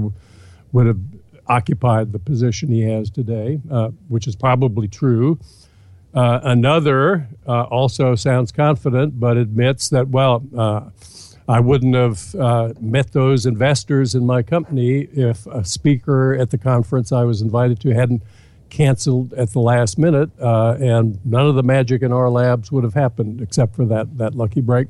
would 0.70 0.86
have 0.86 1.00
occupied 1.48 2.12
the 2.12 2.20
position 2.20 2.68
he 2.68 2.82
has 2.82 3.10
today, 3.10 3.60
uh, 3.68 3.88
which 4.06 4.28
is 4.28 4.36
probably 4.36 4.86
true. 4.86 5.40
Uh, 6.14 6.38
another 6.44 7.26
uh, 7.48 7.64
also 7.64 8.14
sounds 8.14 8.52
confident, 8.52 9.18
but 9.18 9.36
admits 9.36 9.88
that, 9.88 10.06
well, 10.08 10.44
uh, 10.56 10.82
I 11.48 11.58
wouldn't 11.58 11.96
have 11.96 12.32
uh, 12.36 12.72
met 12.80 13.10
those 13.10 13.44
investors 13.44 14.14
in 14.14 14.24
my 14.24 14.42
company 14.42 15.08
if 15.12 15.46
a 15.46 15.64
speaker 15.64 16.34
at 16.34 16.50
the 16.50 16.58
conference 16.58 17.10
I 17.10 17.24
was 17.24 17.42
invited 17.42 17.80
to 17.80 17.90
hadn't 17.92 18.22
canceled 18.70 19.32
at 19.34 19.50
the 19.50 19.60
last 19.60 19.98
minute, 19.98 20.30
uh, 20.40 20.76
and 20.80 21.24
none 21.26 21.46
of 21.46 21.54
the 21.54 21.62
magic 21.62 22.02
in 22.02 22.12
our 22.12 22.30
labs 22.30 22.72
would 22.72 22.84
have 22.84 22.94
happened 22.94 23.40
except 23.40 23.74
for 23.74 23.84
that, 23.86 24.16
that 24.18 24.34
lucky 24.34 24.60
break. 24.60 24.88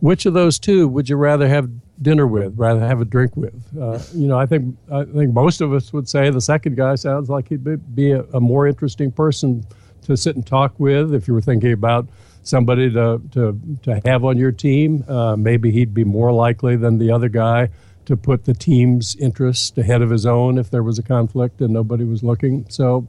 Which 0.00 0.26
of 0.26 0.34
those 0.34 0.58
two 0.58 0.88
would 0.88 1.08
you 1.08 1.16
rather 1.16 1.48
have 1.48 1.70
dinner 2.02 2.26
with, 2.26 2.52
rather 2.56 2.80
have 2.80 3.00
a 3.00 3.04
drink 3.04 3.36
with. 3.36 3.54
Uh, 3.80 3.98
you 4.14 4.26
know, 4.28 4.38
I 4.38 4.46
think 4.46 4.76
I 4.92 5.04
think 5.04 5.32
most 5.32 5.60
of 5.60 5.72
us 5.72 5.92
would 5.92 6.08
say 6.08 6.30
the 6.30 6.40
second 6.40 6.76
guy 6.76 6.94
sounds 6.94 7.28
like 7.28 7.48
he'd 7.48 7.64
be, 7.64 7.76
be 7.76 8.10
a, 8.12 8.22
a, 8.34 8.40
more 8.40 8.66
interesting 8.66 9.10
person 9.10 9.66
to 10.02 10.16
sit 10.16 10.36
and 10.36 10.46
talk 10.46 10.78
with. 10.78 11.14
If 11.14 11.26
you 11.26 11.34
were 11.34 11.40
thinking 11.40 11.72
about 11.72 12.06
somebody 12.42 12.92
to 12.92 13.20
to, 13.32 13.58
to 13.84 14.00
have 14.04 14.24
on 14.24 14.36
your 14.36 14.52
team, 14.52 15.04
uh, 15.08 15.36
maybe 15.36 15.70
he'd 15.70 15.94
be 15.94 16.04
more 16.04 16.32
likely 16.32 16.76
than 16.76 16.98
the 16.98 17.10
other 17.10 17.28
guy 17.28 17.70
to 18.06 18.16
put 18.16 18.44
the 18.44 18.54
team's 18.54 19.14
interest 19.16 19.76
ahead 19.78 20.02
of 20.02 20.10
his 20.10 20.26
own 20.26 20.58
if 20.58 20.70
there 20.70 20.82
was 20.82 20.98
a 20.98 21.02
conflict 21.02 21.60
and 21.60 21.72
nobody 21.72 22.04
was 22.04 22.22
looking. 22.22 22.66
So, 22.68 23.06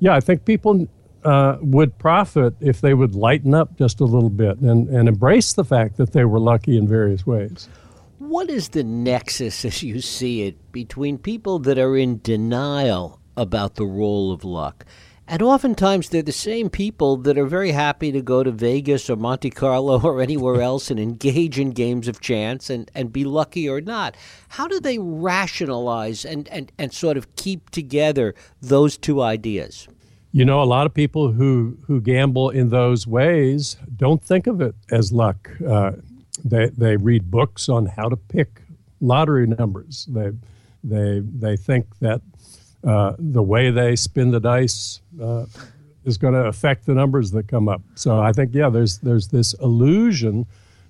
yeah, 0.00 0.14
I 0.14 0.20
think 0.20 0.44
people. 0.44 0.88
Uh, 1.24 1.56
would 1.62 1.96
profit 1.96 2.54
if 2.60 2.82
they 2.82 2.92
would 2.92 3.14
lighten 3.14 3.54
up 3.54 3.78
just 3.78 3.98
a 3.98 4.04
little 4.04 4.28
bit 4.28 4.58
and, 4.58 4.90
and 4.90 5.08
embrace 5.08 5.54
the 5.54 5.64
fact 5.64 5.96
that 5.96 6.12
they 6.12 6.22
were 6.22 6.38
lucky 6.38 6.76
in 6.76 6.86
various 6.86 7.26
ways. 7.26 7.66
What 8.18 8.50
is 8.50 8.68
the 8.68 8.84
nexus, 8.84 9.64
as 9.64 9.82
you 9.82 10.02
see 10.02 10.42
it, 10.42 10.70
between 10.70 11.16
people 11.16 11.58
that 11.60 11.78
are 11.78 11.96
in 11.96 12.20
denial 12.22 13.20
about 13.38 13.76
the 13.76 13.86
role 13.86 14.32
of 14.32 14.44
luck? 14.44 14.84
And 15.26 15.40
oftentimes 15.40 16.10
they're 16.10 16.22
the 16.22 16.32
same 16.32 16.68
people 16.68 17.16
that 17.18 17.38
are 17.38 17.46
very 17.46 17.72
happy 17.72 18.12
to 18.12 18.20
go 18.20 18.42
to 18.42 18.50
Vegas 18.50 19.08
or 19.08 19.16
Monte 19.16 19.50
Carlo 19.50 20.00
or 20.04 20.20
anywhere 20.20 20.60
else 20.60 20.90
and 20.90 21.00
engage 21.00 21.58
in 21.58 21.70
games 21.70 22.08
of 22.08 22.20
chance 22.20 22.68
and, 22.68 22.90
and 22.94 23.12
be 23.12 23.24
lucky 23.24 23.68
or 23.68 23.80
not. 23.80 24.16
How 24.48 24.68
do 24.68 24.80
they 24.80 24.98
rationalize 24.98 26.24
and, 26.24 26.48
and, 26.48 26.70
and 26.78 26.92
sort 26.92 27.16
of 27.16 27.34
keep 27.36 27.70
together 27.70 28.34
those 28.60 28.98
two 28.98 29.22
ideas? 29.22 29.88
You 30.32 30.44
know, 30.44 30.60
a 30.60 30.64
lot 30.64 30.84
of 30.86 30.92
people 30.92 31.32
who, 31.32 31.78
who 31.86 32.00
gamble 32.00 32.50
in 32.50 32.70
those 32.70 33.06
ways 33.06 33.76
don't 33.96 34.22
think 34.22 34.46
of 34.46 34.60
it 34.60 34.74
as 34.90 35.12
luck. 35.12 35.48
Uh, 35.66 35.92
they 36.44 36.68
they 36.70 36.96
read 36.96 37.30
books 37.30 37.68
on 37.68 37.86
how 37.86 38.08
to 38.08 38.16
pick 38.16 38.62
lottery 39.00 39.46
numbers. 39.46 40.06
They 40.10 40.32
they 40.82 41.20
they 41.20 41.56
think 41.56 41.98
that 42.00 42.20
uh, 42.86 43.14
the 43.18 43.42
way 43.42 43.70
they 43.70 43.96
spin 43.96 44.30
the 44.30 44.40
dice 44.40 45.00
uh, 45.22 45.46
is 46.04 46.18
going 46.18 46.34
to 46.34 46.46
affect 46.46 46.86
the 46.86 46.94
numbers 46.94 47.30
that 47.30 47.48
come 47.48 47.68
up. 47.68 47.82
So 47.94 48.20
I 48.20 48.32
think 48.32 48.54
yeah, 48.54 48.68
there's 48.68 48.98
there's 48.98 49.28
this 49.28 49.54
illusion 49.54 50.46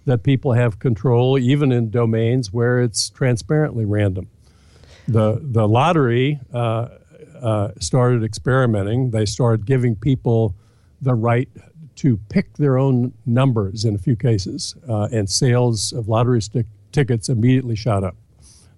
that 0.06 0.22
people 0.22 0.52
have 0.52 0.78
control 0.78 1.38
even 1.38 1.72
in 1.72 1.90
domains 1.90 2.52
where 2.52 2.80
it's 2.80 3.10
transparently 3.10 3.84
random. 3.84 4.28
The 5.06 5.40
the 5.42 5.68
lottery 5.68 6.40
uh, 6.52 6.88
uh 7.40 7.68
started 7.78 8.24
experimenting. 8.24 9.10
They 9.10 9.26
started 9.26 9.66
giving 9.66 9.94
people 9.96 10.54
the 11.00 11.14
right 11.14 11.48
to 11.96 12.16
pick 12.28 12.54
their 12.54 12.76
own 12.76 13.12
numbers 13.24 13.84
in 13.84 13.94
a 13.94 13.98
few 13.98 14.16
cases, 14.16 14.74
uh, 14.88 15.08
and 15.12 15.30
sales 15.30 15.92
of 15.92 16.08
lottery 16.08 16.42
st- 16.42 16.66
tickets 16.90 17.28
immediately 17.28 17.76
shot 17.76 18.02
up. 18.02 18.16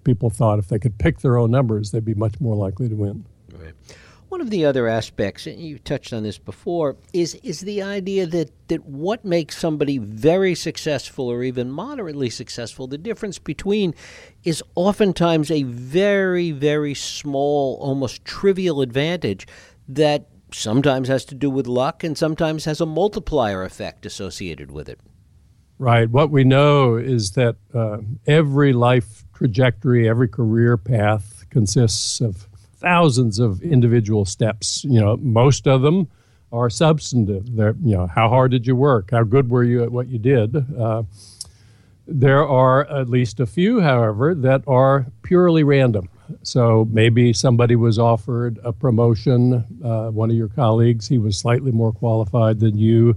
People 0.06 0.30
thought 0.30 0.60
if 0.60 0.68
they 0.68 0.78
could 0.78 0.98
pick 0.98 1.18
their 1.18 1.36
own 1.36 1.50
numbers, 1.50 1.90
they'd 1.90 2.04
be 2.04 2.14
much 2.14 2.40
more 2.40 2.54
likely 2.54 2.88
to 2.88 2.94
win. 2.94 3.26
Right. 3.52 3.74
One 4.28 4.40
of 4.40 4.50
the 4.50 4.64
other 4.64 4.86
aspects, 4.86 5.46
and 5.46 5.60
you 5.60 5.78
touched 5.78 6.12
on 6.12 6.22
this 6.22 6.38
before, 6.38 6.96
is 7.12 7.34
is 7.42 7.60
the 7.60 7.82
idea 7.82 8.26
that, 8.26 8.50
that 8.68 8.84
what 8.84 9.24
makes 9.24 9.58
somebody 9.58 9.98
very 9.98 10.54
successful 10.54 11.28
or 11.28 11.42
even 11.42 11.70
moderately 11.70 12.30
successful, 12.30 12.86
the 12.86 12.98
difference 12.98 13.38
between 13.38 13.94
is 14.44 14.62
oftentimes 14.76 15.50
a 15.50 15.64
very, 15.64 16.52
very 16.52 16.94
small, 16.94 17.76
almost 17.80 18.24
trivial 18.24 18.80
advantage 18.80 19.46
that 19.88 20.28
sometimes 20.52 21.08
has 21.08 21.24
to 21.24 21.34
do 21.34 21.50
with 21.50 21.66
luck 21.66 22.04
and 22.04 22.16
sometimes 22.16 22.64
has 22.64 22.80
a 22.80 22.86
multiplier 22.86 23.64
effect 23.64 24.06
associated 24.06 24.70
with 24.70 24.88
it. 24.88 25.00
Right. 25.78 26.08
What 26.08 26.30
we 26.30 26.42
know 26.42 26.96
is 26.96 27.32
that 27.32 27.56
uh, 27.74 27.98
every 28.26 28.72
life 28.72 29.25
trajectory, 29.36 30.08
every 30.08 30.28
career 30.28 30.76
path 30.76 31.44
consists 31.50 32.20
of 32.20 32.48
thousands 32.76 33.38
of 33.38 33.62
individual 33.62 34.24
steps. 34.24 34.84
You 34.84 35.00
know, 35.00 35.16
most 35.18 35.66
of 35.66 35.82
them 35.82 36.08
are 36.52 36.70
substantive. 36.70 37.54
They're, 37.54 37.76
you 37.82 37.96
know, 37.96 38.06
how 38.06 38.28
hard 38.28 38.50
did 38.50 38.66
you 38.66 38.74
work? 38.74 39.10
How 39.10 39.24
good 39.24 39.50
were 39.50 39.64
you 39.64 39.82
at 39.82 39.92
what 39.92 40.08
you 40.08 40.18
did? 40.18 40.56
Uh, 40.78 41.02
there 42.06 42.46
are 42.46 42.86
at 42.86 43.08
least 43.08 43.40
a 43.40 43.46
few, 43.46 43.80
however, 43.80 44.34
that 44.34 44.62
are 44.66 45.06
purely 45.22 45.64
random. 45.64 46.08
So 46.42 46.88
maybe 46.90 47.32
somebody 47.32 47.76
was 47.76 47.98
offered 47.98 48.58
a 48.64 48.72
promotion, 48.72 49.64
uh, 49.84 50.10
one 50.10 50.30
of 50.30 50.36
your 50.36 50.48
colleagues, 50.48 51.08
he 51.08 51.18
was 51.18 51.38
slightly 51.38 51.72
more 51.72 51.92
qualified 51.92 52.60
than 52.60 52.78
you. 52.78 53.16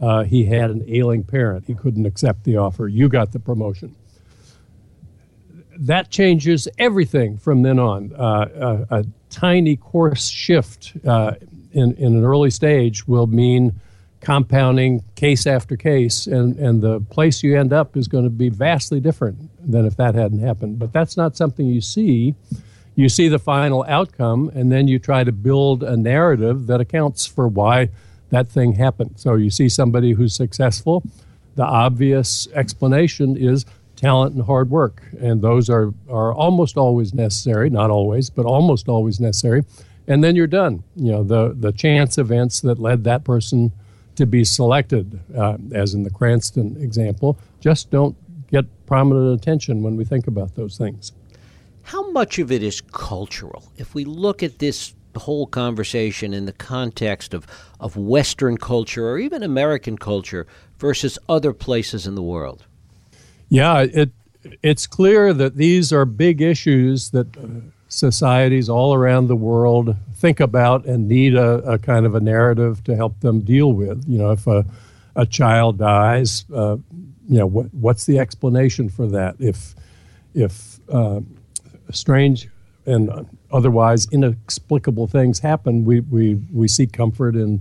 Uh, 0.00 0.24
he 0.24 0.44
had 0.44 0.70
an 0.70 0.84
ailing 0.86 1.24
parent. 1.24 1.64
He 1.66 1.74
couldn't 1.74 2.06
accept 2.06 2.44
the 2.44 2.56
offer. 2.58 2.86
You 2.86 3.08
got 3.08 3.32
the 3.32 3.40
promotion. 3.40 3.94
That 5.78 6.10
changes 6.10 6.68
everything 6.78 7.38
from 7.38 7.62
then 7.62 7.78
on. 7.78 8.12
Uh, 8.14 8.86
a, 8.90 8.98
a, 8.98 9.04
tiny 9.28 9.76
course 9.76 10.28
shift 10.28 10.94
uh, 11.06 11.34
in, 11.72 11.92
in 11.96 12.16
an 12.16 12.24
early 12.24 12.48
stage 12.48 13.06
will 13.06 13.26
mean 13.26 13.78
compounding 14.20 15.04
case 15.14 15.46
after 15.46 15.76
case, 15.76 16.26
and, 16.26 16.56
and 16.56 16.80
the 16.80 17.00
place 17.00 17.42
you 17.42 17.58
end 17.58 17.72
up 17.72 17.96
is 17.96 18.08
going 18.08 18.24
to 18.24 18.30
be 18.30 18.48
vastly 18.48 18.98
different 18.98 19.38
than 19.70 19.84
if 19.84 19.96
that 19.96 20.14
hadn't 20.14 20.38
happened. 20.38 20.78
But 20.78 20.92
that's 20.92 21.16
not 21.16 21.36
something 21.36 21.66
you 21.66 21.80
see. 21.80 22.34
You 22.94 23.08
see 23.08 23.28
the 23.28 23.38
final 23.38 23.84
outcome, 23.88 24.50
and 24.54 24.72
then 24.72 24.88
you 24.88 24.98
try 24.98 25.22
to 25.22 25.32
build 25.32 25.82
a 25.82 25.96
narrative 25.96 26.66
that 26.66 26.80
accounts 26.80 27.26
for 27.26 27.46
why 27.46 27.90
that 28.30 28.48
thing 28.48 28.72
happened. 28.72 29.12
So 29.16 29.34
you 29.34 29.50
see 29.50 29.68
somebody 29.68 30.12
who's 30.12 30.34
successful. 30.34 31.02
The 31.54 31.64
obvious 31.64 32.48
explanation 32.54 33.36
is 33.36 33.64
talent 33.96 34.34
and 34.34 34.44
hard 34.44 34.70
work, 34.70 35.02
and 35.18 35.42
those 35.42 35.68
are, 35.70 35.92
are 36.08 36.32
almost 36.32 36.76
always 36.76 37.14
necessary, 37.14 37.70
not 37.70 37.90
always, 37.90 38.30
but 38.30 38.46
almost 38.46 38.88
always 38.88 39.18
necessary. 39.20 39.64
And 40.06 40.22
then 40.22 40.36
you're 40.36 40.46
done. 40.46 40.84
You 40.94 41.12
know, 41.12 41.24
the, 41.24 41.54
the 41.58 41.72
chance 41.72 42.18
events 42.18 42.60
that 42.60 42.78
led 42.78 43.04
that 43.04 43.24
person 43.24 43.72
to 44.14 44.26
be 44.26 44.44
selected, 44.44 45.20
uh, 45.36 45.56
as 45.72 45.94
in 45.94 46.02
the 46.02 46.10
Cranston 46.10 46.76
example, 46.80 47.38
just 47.60 47.90
don't 47.90 48.16
get 48.50 48.64
prominent 48.86 49.40
attention 49.40 49.82
when 49.82 49.96
we 49.96 50.04
think 50.04 50.26
about 50.26 50.54
those 50.54 50.78
things. 50.78 51.12
How 51.82 52.10
much 52.10 52.38
of 52.38 52.52
it 52.52 52.62
is 52.62 52.80
cultural? 52.80 53.70
If 53.76 53.94
we 53.94 54.04
look 54.04 54.42
at 54.42 54.58
this 54.58 54.94
whole 55.16 55.46
conversation 55.46 56.34
in 56.34 56.46
the 56.46 56.52
context 56.52 57.34
of, 57.34 57.46
of 57.80 57.96
Western 57.96 58.56
culture 58.56 59.08
or 59.08 59.18
even 59.18 59.42
American 59.42 59.98
culture 59.98 60.46
versus 60.78 61.18
other 61.28 61.52
places 61.52 62.06
in 62.06 62.14
the 62.14 62.22
world? 62.22 62.64
Yeah, 63.48 63.82
it 63.82 64.10
it's 64.62 64.86
clear 64.86 65.32
that 65.32 65.56
these 65.56 65.92
are 65.92 66.04
big 66.04 66.40
issues 66.40 67.10
that 67.10 67.36
uh, 67.36 67.46
societies 67.88 68.68
all 68.68 68.94
around 68.94 69.28
the 69.28 69.36
world 69.36 69.96
think 70.14 70.40
about 70.40 70.84
and 70.86 71.08
need 71.08 71.34
a, 71.34 71.56
a, 71.70 71.78
kind 71.78 72.06
of 72.06 72.14
a 72.14 72.20
narrative 72.20 72.82
to 72.84 72.96
help 72.96 73.20
them 73.20 73.40
deal 73.40 73.72
with. 73.72 74.04
You 74.06 74.18
know, 74.18 74.30
if 74.30 74.46
a, 74.46 74.64
a 75.14 75.26
child 75.26 75.78
dies, 75.78 76.44
uh, 76.54 76.76
you 77.28 77.38
know, 77.38 77.46
what, 77.46 77.72
what's 77.74 78.06
the 78.06 78.18
explanation 78.18 78.88
for 78.88 79.06
that? 79.08 79.36
If, 79.38 79.74
if 80.34 80.80
uh, 80.90 81.20
strange 81.90 82.48
and 82.86 83.28
otherwise 83.50 84.06
inexplicable 84.12 85.06
things 85.06 85.40
happen, 85.40 85.84
we, 85.84 86.00
we, 86.00 86.34
we 86.52 86.68
seek 86.68 86.92
comfort 86.92 87.34
in 87.34 87.60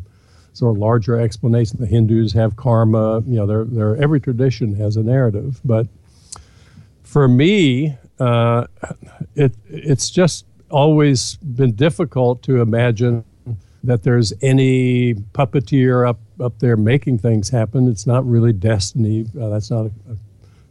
sort 0.56 0.76
of 0.76 0.80
larger 0.80 1.20
explanation. 1.20 1.78
The 1.80 1.86
Hindus 1.86 2.32
have 2.34 2.56
karma, 2.56 3.22
you 3.28 3.36
know, 3.36 3.46
they're, 3.46 3.66
they're, 3.66 3.96
every 3.98 4.22
tradition 4.22 4.74
has 4.76 4.96
a 4.96 5.04
narrative. 5.04 5.60
But 5.66 5.88
for 7.04 7.28
me, 7.28 7.98
uh, 8.20 8.68
it, 9.36 9.54
it's 9.68 10.10
just 10.10 10.46
always 10.72 11.36
been 11.36 11.74
difficult 11.74 12.42
to 12.44 12.62
imagine 12.62 13.26
that 13.84 14.04
there's 14.04 14.34
any 14.42 15.14
puppeteer 15.14 16.08
up, 16.08 16.20
up 16.40 16.58
there 16.60 16.78
making 16.78 17.20
things 17.20 17.50
happen. 17.50 17.88
It's 17.90 18.08
not 18.08 18.26
really 18.26 18.54
destiny. 18.54 19.26
Uh, 19.40 19.50
that's 19.50 19.70
not 19.70 19.86
a, 19.86 19.92
a, 20.12 20.18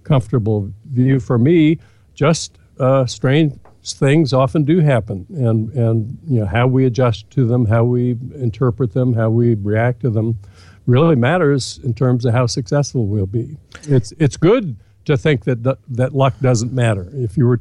comfortable 0.02 0.70
view 0.92 1.18
for 1.18 1.38
me. 1.38 1.78
Just 2.14 2.58
uh, 2.78 3.06
strange 3.06 3.54
things 3.92 4.32
often 4.32 4.64
do 4.64 4.80
happen, 4.80 5.26
and 5.30 5.70
and 5.72 6.18
you 6.26 6.40
know 6.40 6.46
how 6.46 6.66
we 6.66 6.86
adjust 6.86 7.30
to 7.30 7.46
them, 7.46 7.66
how 7.66 7.84
we 7.84 8.16
interpret 8.34 8.92
them, 8.92 9.12
how 9.14 9.30
we 9.30 9.54
react 9.54 10.00
to 10.00 10.10
them, 10.10 10.38
really 10.86 11.16
matters 11.16 11.78
in 11.84 11.94
terms 11.94 12.24
of 12.24 12.32
how 12.32 12.46
successful 12.46 13.06
we'll 13.06 13.26
be. 13.26 13.56
It's 13.82 14.12
it's 14.18 14.36
good 14.36 14.76
to 15.04 15.16
think 15.16 15.44
that 15.44 15.76
that 15.88 16.14
luck 16.14 16.34
doesn't 16.40 16.72
matter. 16.72 17.10
If 17.12 17.36
you 17.36 17.46
were 17.46 17.60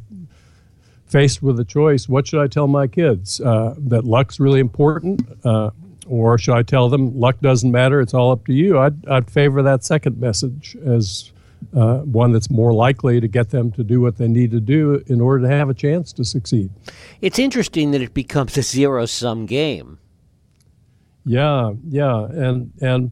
faced 1.06 1.44
with 1.44 1.60
a 1.60 1.66
choice, 1.66 2.08
what 2.08 2.26
should 2.26 2.42
I 2.42 2.48
tell 2.48 2.68
my 2.68 2.88
kids? 2.88 3.42
Uh, 3.42 3.76
that 3.78 4.06
luck's 4.06 4.40
really 4.40 4.62
important, 4.62 5.22
uh, 5.44 5.72
or 6.08 6.38
should 6.38 6.56
I 6.56 6.64
tell 6.64 6.90
them 6.90 7.20
luck 7.20 7.40
doesn't 7.42 7.72
matter? 7.72 8.00
It's 8.00 8.14
all 8.14 8.32
up 8.32 8.46
to 8.48 8.54
you. 8.54 8.80
I'd, 8.80 9.06
I'd 9.08 9.30
favor 9.30 9.62
that 9.62 9.84
second 9.84 10.20
message 10.20 10.78
as 10.86 11.33
uh, 11.76 12.00
one 12.00 12.32
that's 12.32 12.50
more 12.50 12.74
likely 12.74 13.20
to 13.20 13.28
get 13.28 13.50
them 13.50 13.72
to 13.72 13.84
do 13.84 14.02
what 14.02 14.18
they 14.18 14.28
need 14.28 14.52
to 14.52 14.60
do 14.60 15.04
in 15.08 15.22
order 15.22 15.48
to 15.48 15.50
have 15.50 15.70
a 15.70 15.74
chance 15.74 16.14
to 16.14 16.24
succeed. 16.24 16.70
It's 17.22 17.40
interesting 17.40 17.92
that 17.92 18.02
it 18.02 18.14
becomes 18.14 18.58
a 18.58 18.62
zero 18.62 19.06
sum 19.06 19.46
game. 19.46 20.00
Yeah, 21.26 21.74
yeah, 21.88 22.26
and 22.26 22.74
and 22.82 23.12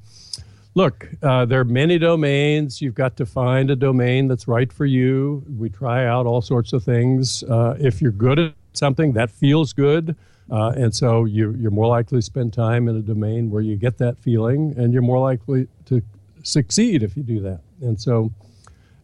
look, 0.75 1.08
uh, 1.24 1.46
there 1.46 1.62
are 1.62 1.65
many 1.65 1.98
domains. 1.98 2.81
You've 2.81 2.96
got 2.96 3.15
to 3.17 3.25
find 3.25 3.72
a 3.72 3.75
domain 3.75 4.27
that's 4.27 4.48
right 4.48 4.72
for 4.72 4.86
you. 4.86 5.43
We 5.58 5.70
try 5.70 6.05
out 6.05 6.25
all 6.25 6.41
sorts 6.41 6.74
of 6.74 6.84
things. 6.84 7.43
Uh, 7.43 7.77
if 7.79 8.01
you're 8.01 8.12
good 8.12 8.39
at 8.39 8.53
something, 8.74 9.13
that 9.13 9.29
feels 9.29 9.74
good. 9.74 10.15
Uh, 10.50 10.74
and 10.75 10.93
so 10.93 11.24
you, 11.24 11.55
you're 11.58 11.72
more 11.72 11.88
likely 11.88 12.17
to 12.17 12.22
spend 12.22 12.51
time 12.51 12.89
in 12.89 12.98
a 12.98 13.01
domain 13.01 13.50
where 13.50 13.62
you 13.62 13.77
get 13.77 13.98
that 14.00 14.17
feeling, 14.17 14.74
and 14.77 14.91
you're 14.91 15.01
more 15.01 15.20
likely 15.20 15.67
to 15.86 16.01
succeed 16.43 17.03
if 17.03 17.15
you 17.15 17.24
do 17.24 17.39
that. 17.39 17.62
And 17.82 18.00
so 18.00 18.32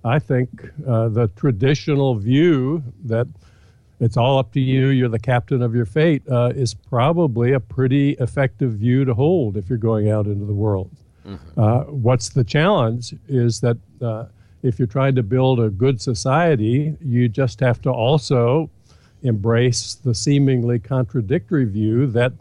I 0.04 0.20
think 0.20 0.50
uh, 0.88 1.10
the 1.10 1.28
traditional 1.36 2.16
view 2.16 2.84
that 3.06 3.28
it's 4.00 4.16
all 4.16 4.38
up 4.38 4.52
to 4.54 4.60
you, 4.60 4.88
you're 4.88 5.10
the 5.10 5.20
captain 5.20 5.62
of 5.62 5.74
your 5.74 5.86
fate, 5.86 6.22
uh, 6.30 6.52
is 6.56 6.74
probably 6.74 7.54
a 7.54 7.60
pretty 7.60 8.12
effective 8.20 8.74
view 8.74 9.06
to 9.06 9.14
hold 9.14 9.58
if 9.58 9.70
you're 9.70 9.78
going 9.78 10.10
out 10.10 10.28
into 10.28 10.46
the 10.46 10.54
world. 10.54 10.92
Mm-hmm. 11.26 11.60
Uh, 11.60 11.80
what's 11.86 12.30
the 12.30 12.44
challenge 12.44 13.16
is 13.28 13.60
that 13.62 13.78
uh, 14.02 14.26
if 14.62 14.78
you're 14.78 14.88
trying 14.88 15.16
to 15.16 15.24
build 15.24 15.60
a 15.60 15.70
good 15.70 16.00
society, 16.00 16.96
you 17.04 17.28
just 17.28 17.60
have 17.60 17.82
to 17.82 17.90
also 17.90 18.70
embrace 19.24 19.96
the 19.96 20.14
seemingly 20.14 20.78
contradictory 20.78 21.66
view 21.66 22.06
that 22.08 22.32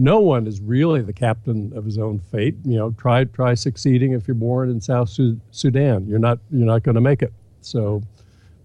no 0.00 0.18
one 0.18 0.46
is 0.46 0.62
really 0.62 1.02
the 1.02 1.12
captain 1.12 1.72
of 1.76 1.84
his 1.84 1.98
own 1.98 2.18
fate. 2.18 2.56
You 2.64 2.78
know, 2.78 2.90
try 2.92 3.24
try 3.24 3.52
succeeding 3.52 4.12
if 4.12 4.26
you're 4.26 4.34
born 4.34 4.70
in 4.70 4.80
South 4.80 5.10
Sudan. 5.50 6.06
You're 6.08 6.18
not 6.18 6.38
you're 6.50 6.66
not 6.66 6.82
going 6.82 6.94
to 6.94 7.02
make 7.02 7.20
it. 7.20 7.32
So 7.60 8.02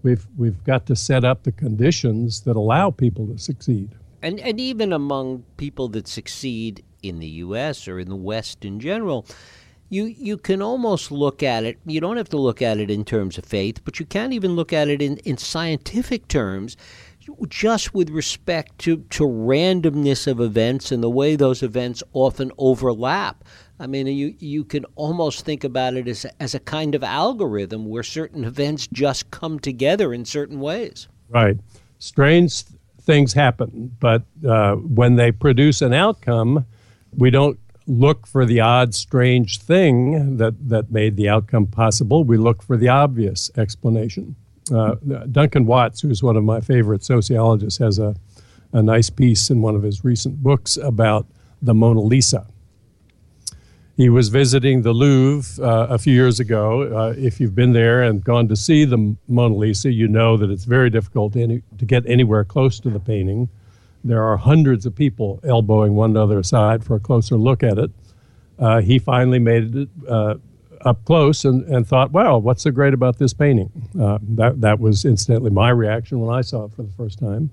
we've 0.02 0.26
we've 0.38 0.64
got 0.64 0.86
to 0.86 0.96
set 0.96 1.24
up 1.24 1.42
the 1.42 1.52
conditions 1.52 2.40
that 2.42 2.56
allow 2.56 2.90
people 2.90 3.26
to 3.26 3.38
succeed. 3.38 3.90
And 4.22 4.40
and 4.40 4.58
even 4.58 4.94
among 4.94 5.44
people 5.58 5.88
that 5.88 6.08
succeed 6.08 6.82
in 7.02 7.18
the 7.18 7.28
U.S. 7.44 7.86
or 7.86 8.00
in 8.00 8.08
the 8.08 8.16
West 8.16 8.64
in 8.64 8.80
general, 8.80 9.26
you 9.90 10.04
you 10.04 10.38
can 10.38 10.62
almost 10.62 11.12
look 11.12 11.42
at 11.42 11.64
it. 11.64 11.78
You 11.84 12.00
don't 12.00 12.16
have 12.16 12.30
to 12.30 12.38
look 12.38 12.62
at 12.62 12.78
it 12.78 12.90
in 12.90 13.04
terms 13.04 13.36
of 13.36 13.44
faith, 13.44 13.84
but 13.84 14.00
you 14.00 14.06
can 14.06 14.32
even 14.32 14.56
look 14.56 14.72
at 14.72 14.88
it 14.88 15.02
in, 15.02 15.18
in 15.18 15.36
scientific 15.36 16.28
terms, 16.28 16.78
just 17.48 17.94
with 17.94 18.10
respect 18.10 18.78
to, 18.80 18.98
to 19.10 19.24
randomness 19.24 20.26
of 20.26 20.40
events 20.40 20.92
and 20.92 21.02
the 21.02 21.10
way 21.10 21.36
those 21.36 21.62
events 21.62 22.02
often 22.12 22.52
overlap. 22.58 23.44
I 23.78 23.86
mean, 23.86 24.06
you 24.06 24.34
you 24.38 24.64
can 24.64 24.86
almost 24.94 25.44
think 25.44 25.62
about 25.62 25.94
it 25.94 26.08
as 26.08 26.24
a, 26.24 26.42
as 26.42 26.54
a 26.54 26.60
kind 26.60 26.94
of 26.94 27.04
algorithm 27.04 27.86
where 27.86 28.02
certain 28.02 28.44
events 28.44 28.88
just 28.90 29.30
come 29.30 29.58
together 29.58 30.14
in 30.14 30.24
certain 30.24 30.60
ways. 30.60 31.08
Right. 31.28 31.58
Strange 31.98 32.64
things 33.02 33.32
happen, 33.32 33.94
but 34.00 34.22
uh, 34.46 34.74
when 34.76 35.16
they 35.16 35.30
produce 35.30 35.82
an 35.82 35.92
outcome, 35.92 36.64
we 37.16 37.30
don't 37.30 37.58
look 37.86 38.26
for 38.26 38.44
the 38.44 38.60
odd, 38.60 38.94
strange 38.94 39.60
thing 39.60 40.38
that, 40.38 40.68
that 40.68 40.90
made 40.90 41.16
the 41.16 41.28
outcome 41.28 41.66
possible. 41.66 42.24
We 42.24 42.36
look 42.36 42.62
for 42.62 42.76
the 42.76 42.88
obvious 42.88 43.50
explanation. 43.56 44.36
Uh, 44.72 44.96
Duncan 45.30 45.66
Watts, 45.66 46.00
who's 46.00 46.22
one 46.22 46.36
of 46.36 46.44
my 46.44 46.60
favorite 46.60 47.04
sociologists, 47.04 47.78
has 47.78 47.98
a, 47.98 48.16
a 48.72 48.82
nice 48.82 49.10
piece 49.10 49.48
in 49.50 49.62
one 49.62 49.76
of 49.76 49.82
his 49.82 50.04
recent 50.04 50.42
books 50.42 50.76
about 50.76 51.26
the 51.62 51.74
Mona 51.74 52.00
Lisa. 52.00 52.46
He 53.96 54.10
was 54.10 54.28
visiting 54.28 54.82
the 54.82 54.92
Louvre 54.92 55.64
uh, 55.64 55.86
a 55.86 55.98
few 55.98 56.12
years 56.12 56.38
ago. 56.38 56.82
Uh, 56.82 57.14
if 57.16 57.40
you've 57.40 57.54
been 57.54 57.72
there 57.72 58.02
and 58.02 58.22
gone 58.22 58.46
to 58.48 58.56
see 58.56 58.84
the 58.84 59.16
Mona 59.26 59.54
Lisa, 59.54 59.90
you 59.90 60.06
know 60.06 60.36
that 60.36 60.50
it's 60.50 60.64
very 60.64 60.90
difficult 60.90 61.32
to, 61.32 61.42
any, 61.42 61.62
to 61.78 61.84
get 61.86 62.04
anywhere 62.06 62.44
close 62.44 62.78
to 62.80 62.90
the 62.90 63.00
painting. 63.00 63.48
There 64.04 64.22
are 64.22 64.36
hundreds 64.36 64.84
of 64.84 64.94
people 64.94 65.40
elbowing 65.44 65.94
one 65.94 66.10
another 66.10 66.38
aside 66.38 66.84
for 66.84 66.96
a 66.96 67.00
closer 67.00 67.36
look 67.36 67.62
at 67.62 67.78
it. 67.78 67.90
Uh, 68.58 68.80
he 68.80 68.98
finally 68.98 69.38
made 69.38 69.74
it 69.74 69.88
uh, 70.08 70.34
up 70.82 71.04
close 71.04 71.44
and, 71.44 71.64
and 71.64 71.86
thought, 71.86 72.12
wow, 72.12 72.38
what's 72.38 72.62
so 72.62 72.70
great 72.70 72.94
about 72.94 73.18
this 73.18 73.32
painting? 73.32 73.70
Uh, 74.00 74.18
that, 74.22 74.60
that 74.60 74.80
was 74.80 75.04
incidentally 75.04 75.50
my 75.50 75.70
reaction 75.70 76.20
when 76.20 76.34
I 76.34 76.40
saw 76.40 76.64
it 76.64 76.72
for 76.72 76.82
the 76.82 76.92
first 76.96 77.18
time. 77.18 77.50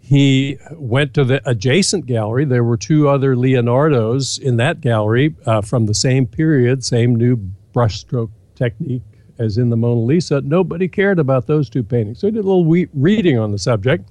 He 0.00 0.58
went 0.72 1.14
to 1.14 1.24
the 1.24 1.42
adjacent 1.48 2.06
gallery. 2.06 2.44
There 2.44 2.62
were 2.62 2.76
two 2.76 3.08
other 3.08 3.34
Leonardos 3.34 4.38
in 4.38 4.56
that 4.58 4.80
gallery 4.80 5.34
uh, 5.46 5.62
from 5.62 5.86
the 5.86 5.94
same 5.94 6.26
period, 6.26 6.84
same 6.84 7.16
new 7.16 7.36
brushstroke 7.74 8.30
technique 8.54 9.02
as 9.38 9.58
in 9.58 9.68
the 9.68 9.76
Mona 9.76 10.00
Lisa. 10.00 10.40
Nobody 10.40 10.88
cared 10.88 11.18
about 11.18 11.46
those 11.46 11.68
two 11.68 11.82
paintings. 11.82 12.20
So 12.20 12.28
he 12.28 12.30
did 12.30 12.44
a 12.44 12.48
little 12.48 12.64
reading 12.94 13.38
on 13.38 13.50
the 13.50 13.58
subject 13.58 14.08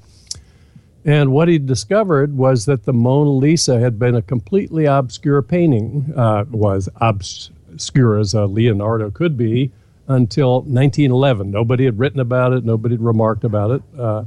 and 1.05 1.31
what 1.31 1.47
he 1.47 1.59
discovered 1.59 2.35
was 2.35 2.65
that 2.65 2.83
the 2.83 2.93
Mona 2.93 3.29
Lisa 3.29 3.79
had 3.79 3.99
been 3.99 4.15
a 4.15 4.23
completely 4.23 4.85
obscure 4.85 5.43
painting, 5.43 6.11
uh, 6.17 6.45
was 6.49 6.89
obscure 7.75 8.17
as 8.17 8.33
a 8.33 8.45
Leonardo 8.45 9.11
could 9.11 9.37
be, 9.37 9.71
until 10.07 10.61
1911. 10.61 11.51
Nobody 11.51 11.85
had 11.85 11.99
written 11.99 12.19
about 12.19 12.53
it, 12.53 12.63
nobody 12.63 12.95
had 12.95 13.03
remarked 13.03 13.43
about 13.43 13.71
it. 13.71 13.81
Uh, 13.97 14.23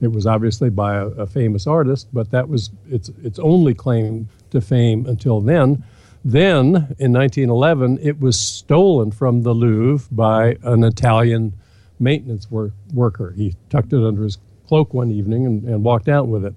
it 0.00 0.12
was 0.12 0.26
obviously 0.26 0.70
by 0.70 0.96
a, 0.96 1.06
a, 1.06 1.26
famous 1.26 1.66
artist, 1.66 2.08
but 2.12 2.30
that 2.30 2.48
was 2.48 2.70
its, 2.90 3.10
its 3.22 3.38
only 3.38 3.74
claim 3.74 4.28
to 4.50 4.60
fame 4.60 5.06
until 5.06 5.40
then. 5.40 5.84
Then, 6.24 6.94
in 6.98 7.12
1911, 7.12 7.98
it 8.02 8.20
was 8.20 8.38
stolen 8.38 9.10
from 9.10 9.42
the 9.42 9.54
Louvre 9.54 10.08
by 10.10 10.56
an 10.62 10.84
Italian 10.84 11.54
maintenance 11.98 12.50
wor- 12.50 12.72
worker. 12.92 13.32
He 13.36 13.56
tucked 13.70 13.92
it 13.92 14.04
under 14.04 14.24
his 14.24 14.38
cloak 14.66 14.92
one 14.92 15.10
evening 15.10 15.46
and, 15.46 15.64
and 15.64 15.84
walked 15.84 16.08
out 16.08 16.28
with 16.28 16.44
it. 16.44 16.54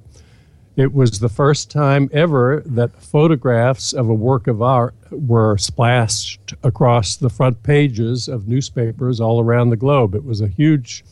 It 0.76 0.94
was 0.94 1.20
the 1.20 1.30
first 1.30 1.70
time 1.70 2.10
ever 2.12 2.64
that 2.66 3.02
photographs 3.02 3.94
of 3.94 4.10
a 4.10 4.14
work 4.14 4.48
of 4.48 4.62
art 4.62 4.96
were 5.14 5.58
splashed 5.58 6.54
across 6.64 7.16
the 7.16 7.30
front 7.30 7.62
pages 7.64 8.28
of 8.28 8.48
newspapers 8.48 9.20
all 9.20 9.40
around 9.40 9.70
the 9.70 9.78
globe. 9.78 10.16
It 10.16 10.24
was 10.24 10.42
a 10.42 10.48
huge 10.48 11.04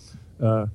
uh, 0.41 0.67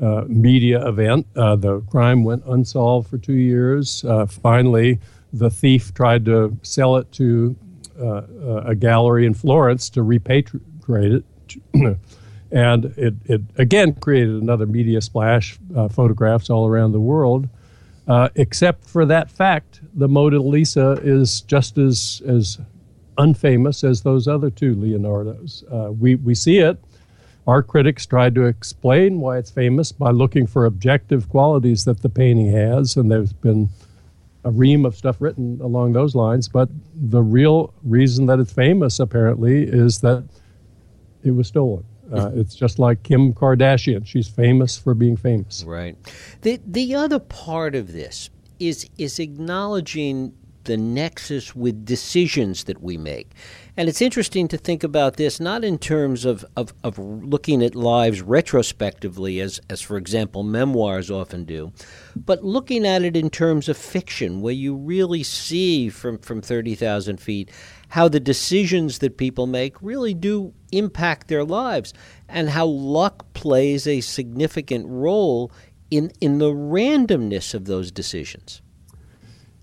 uh, 0.00 0.24
media 0.28 0.86
event. 0.86 1.26
Uh, 1.36 1.56
the 1.56 1.80
crime 1.82 2.24
went 2.24 2.44
unsolved 2.46 3.08
for 3.08 3.18
two 3.18 3.34
years. 3.34 4.04
Uh, 4.04 4.26
finally, 4.26 5.00
the 5.32 5.50
thief 5.50 5.92
tried 5.92 6.24
to 6.24 6.56
sell 6.62 6.96
it 6.96 7.10
to 7.12 7.56
uh, 8.00 8.22
a 8.64 8.74
gallery 8.74 9.26
in 9.26 9.34
Florence 9.34 9.90
to 9.90 10.00
repatriate 10.00 11.22
it. 11.74 11.98
And 12.50 12.86
it, 12.96 13.14
it 13.26 13.42
again 13.58 13.94
created 13.94 14.40
another 14.40 14.64
media 14.64 15.02
splash, 15.02 15.58
uh, 15.76 15.88
photographs 15.88 16.48
all 16.48 16.66
around 16.66 16.92
the 16.92 17.00
world. 17.00 17.48
Uh, 18.08 18.30
except 18.36 18.88
for 18.88 19.04
that 19.04 19.30
fact, 19.30 19.80
the 19.94 20.08
Mona 20.08 20.38
Lisa 20.38 20.92
is 21.02 21.42
just 21.42 21.76
as, 21.76 22.22
as 22.26 22.58
unfamous 23.18 23.84
as 23.84 24.00
those 24.00 24.26
other 24.26 24.48
two 24.48 24.74
Leonardos. 24.74 25.62
Uh, 25.70 25.92
we, 25.92 26.14
we 26.14 26.34
see 26.34 26.58
it. 26.58 26.82
Our 27.46 27.62
critics 27.62 28.06
tried 28.06 28.34
to 28.36 28.44
explain 28.44 29.20
why 29.20 29.38
it's 29.38 29.50
famous 29.50 29.92
by 29.92 30.10
looking 30.10 30.46
for 30.46 30.64
objective 30.64 31.28
qualities 31.28 31.84
that 31.84 32.00
the 32.00 32.08
painting 32.08 32.50
has, 32.52 32.96
and 32.96 33.10
there's 33.10 33.32
been 33.32 33.68
a 34.44 34.50
ream 34.50 34.86
of 34.86 34.96
stuff 34.96 35.20
written 35.20 35.60
along 35.62 35.92
those 35.92 36.14
lines. 36.14 36.48
But 36.48 36.70
the 36.94 37.22
real 37.22 37.74
reason 37.82 38.26
that 38.26 38.38
it's 38.38 38.52
famous, 38.52 39.00
apparently, 39.00 39.64
is 39.64 40.00
that 40.00 40.24
it 41.24 41.32
was 41.32 41.48
stolen. 41.48 41.84
Uh, 42.12 42.30
it's 42.34 42.54
just 42.54 42.78
like 42.78 43.02
Kim 43.02 43.32
Kardashian; 43.32 44.06
she's 44.06 44.28
famous 44.28 44.76
for 44.78 44.94
being 44.94 45.16
famous. 45.16 45.64
Right. 45.64 45.96
The 46.42 46.60
the 46.66 46.94
other 46.94 47.18
part 47.18 47.74
of 47.74 47.92
this 47.92 48.30
is 48.58 48.88
is 48.98 49.18
acknowledging 49.18 50.32
the 50.64 50.76
nexus 50.76 51.56
with 51.56 51.84
decisions 51.84 52.64
that 52.64 52.82
we 52.82 52.96
make. 52.98 53.32
And 53.78 53.88
it's 53.88 54.02
interesting 54.02 54.48
to 54.48 54.58
think 54.58 54.82
about 54.82 55.18
this 55.18 55.38
not 55.38 55.62
in 55.62 55.78
terms 55.78 56.24
of, 56.24 56.44
of, 56.56 56.74
of 56.82 56.98
looking 56.98 57.62
at 57.62 57.76
lives 57.76 58.20
retrospectively, 58.20 59.38
as, 59.38 59.60
as, 59.70 59.80
for 59.80 59.96
example, 59.96 60.42
memoirs 60.42 61.12
often 61.12 61.44
do, 61.44 61.72
but 62.16 62.42
looking 62.42 62.84
at 62.84 63.04
it 63.04 63.16
in 63.16 63.30
terms 63.30 63.68
of 63.68 63.76
fiction, 63.76 64.40
where 64.40 64.52
you 64.52 64.74
really 64.74 65.22
see 65.22 65.90
from, 65.90 66.18
from 66.18 66.42
30,000 66.42 67.20
feet 67.20 67.52
how 67.90 68.08
the 68.08 68.18
decisions 68.18 68.98
that 68.98 69.16
people 69.16 69.46
make 69.46 69.80
really 69.80 70.12
do 70.12 70.52
impact 70.72 71.28
their 71.28 71.44
lives 71.44 71.94
and 72.28 72.50
how 72.50 72.66
luck 72.66 73.32
plays 73.32 73.86
a 73.86 74.00
significant 74.00 74.86
role 74.88 75.52
in, 75.88 76.10
in 76.20 76.38
the 76.38 76.50
randomness 76.50 77.54
of 77.54 77.66
those 77.66 77.92
decisions. 77.92 78.60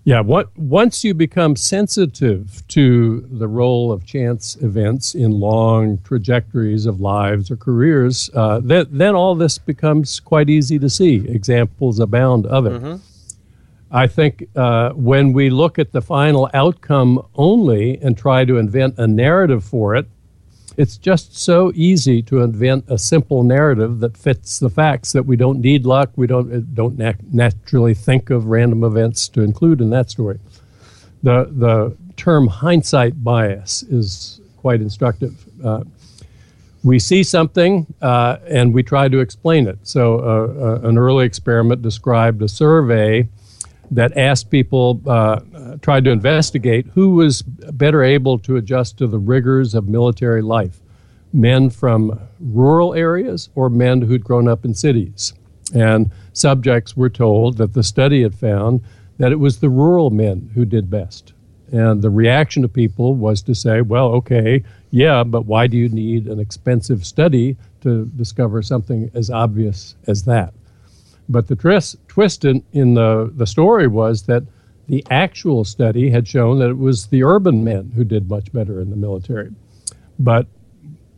Yeah, 0.06 0.20
what, 0.20 0.56
once 0.56 1.02
you 1.02 1.14
become 1.14 1.56
sensitive 1.56 2.62
to 2.68 3.26
the 3.28 3.48
role 3.48 3.90
of 3.90 4.06
chance 4.06 4.54
events 4.62 5.16
in 5.16 5.32
long 5.32 5.98
trajectories 6.04 6.86
of 6.86 7.00
lives 7.00 7.50
or 7.50 7.56
careers, 7.56 8.30
uh, 8.32 8.60
then, 8.62 8.86
then 8.88 9.16
all 9.16 9.34
this 9.34 9.58
becomes 9.58 10.20
quite 10.20 10.48
easy 10.48 10.78
to 10.78 10.88
see. 10.88 11.26
Examples 11.28 11.98
abound 11.98 12.46
of 12.46 12.66
it. 12.66 12.80
Mm-hmm. 12.80 12.96
I 13.90 14.06
think 14.06 14.48
uh, 14.54 14.90
when 14.90 15.32
we 15.32 15.50
look 15.50 15.76
at 15.76 15.90
the 15.90 16.02
final 16.02 16.48
outcome 16.54 17.26
only 17.34 17.98
and 18.00 18.16
try 18.16 18.44
to 18.44 18.58
invent 18.58 18.98
a 18.98 19.08
narrative 19.08 19.64
for 19.64 19.96
it, 19.96 20.06
it's 20.76 20.96
just 20.98 21.36
so 21.36 21.72
easy 21.74 22.22
to 22.22 22.42
invent 22.42 22.84
a 22.88 22.98
simple 22.98 23.42
narrative 23.42 24.00
that 24.00 24.16
fits 24.16 24.58
the 24.58 24.68
facts 24.68 25.12
that 25.12 25.24
we 25.24 25.36
don't 25.36 25.60
need 25.60 25.86
luck. 25.86 26.10
We 26.16 26.26
don't 26.26 26.52
uh, 26.52 26.60
don't 26.74 26.98
nat- 26.98 27.32
naturally 27.32 27.94
think 27.94 28.30
of 28.30 28.46
random 28.46 28.84
events 28.84 29.28
to 29.30 29.42
include 29.42 29.80
in 29.80 29.90
that 29.90 30.10
story. 30.10 30.38
The 31.22 31.48
the 31.50 31.96
term 32.16 32.46
hindsight 32.46 33.22
bias 33.22 33.82
is 33.84 34.40
quite 34.58 34.80
instructive. 34.80 35.34
Uh, 35.64 35.84
we 36.84 36.98
see 36.98 37.22
something 37.22 37.86
uh, 38.00 38.36
and 38.46 38.72
we 38.72 38.82
try 38.82 39.08
to 39.08 39.18
explain 39.18 39.66
it. 39.66 39.78
So, 39.82 40.18
uh, 40.20 40.84
uh 40.84 40.88
an 40.88 40.98
early 40.98 41.24
experiment 41.26 41.82
described 41.82 42.42
a 42.42 42.48
survey 42.48 43.28
that 43.90 44.16
asked 44.16 44.50
people, 44.50 45.00
uh, 45.06 45.40
tried 45.82 46.04
to 46.04 46.10
investigate 46.10 46.86
who 46.94 47.14
was 47.14 47.42
better 47.42 48.02
able 48.02 48.38
to 48.40 48.56
adjust 48.56 48.98
to 48.98 49.06
the 49.06 49.18
rigors 49.18 49.74
of 49.74 49.88
military 49.88 50.42
life 50.42 50.80
men 51.32 51.68
from 51.68 52.18
rural 52.40 52.94
areas 52.94 53.50
or 53.54 53.68
men 53.68 54.00
who'd 54.00 54.24
grown 54.24 54.48
up 54.48 54.64
in 54.64 54.74
cities. 54.74 55.34
And 55.74 56.10
subjects 56.32 56.96
were 56.96 57.10
told 57.10 57.58
that 57.58 57.74
the 57.74 57.82
study 57.82 58.22
had 58.22 58.34
found 58.34 58.82
that 59.18 59.32
it 59.32 59.40
was 59.40 59.58
the 59.58 59.68
rural 59.68 60.10
men 60.10 60.50
who 60.54 60.64
did 60.64 60.90
best. 60.90 61.32
And 61.72 62.00
the 62.00 62.10
reaction 62.10 62.64
of 62.64 62.72
people 62.72 63.14
was 63.14 63.42
to 63.42 63.54
say, 63.54 63.80
well, 63.80 64.08
okay, 64.14 64.62
yeah, 64.90 65.24
but 65.24 65.46
why 65.46 65.66
do 65.66 65.76
you 65.76 65.88
need 65.88 66.26
an 66.26 66.38
expensive 66.38 67.04
study 67.04 67.56
to 67.80 68.06
discover 68.16 68.62
something 68.62 69.10
as 69.14 69.30
obvious 69.30 69.96
as 70.06 70.22
that? 70.24 70.54
But 71.28 71.48
the 71.48 71.56
twist, 71.56 71.96
twist 72.08 72.44
in, 72.44 72.62
in 72.72 72.94
the, 72.94 73.30
the 73.34 73.46
story 73.46 73.86
was 73.88 74.22
that 74.22 74.44
the 74.88 75.04
actual 75.10 75.64
study 75.64 76.10
had 76.10 76.28
shown 76.28 76.58
that 76.60 76.70
it 76.70 76.78
was 76.78 77.06
the 77.06 77.24
urban 77.24 77.64
men 77.64 77.92
who 77.94 78.04
did 78.04 78.30
much 78.30 78.52
better 78.52 78.80
in 78.80 78.90
the 78.90 78.96
military. 78.96 79.50
But 80.18 80.46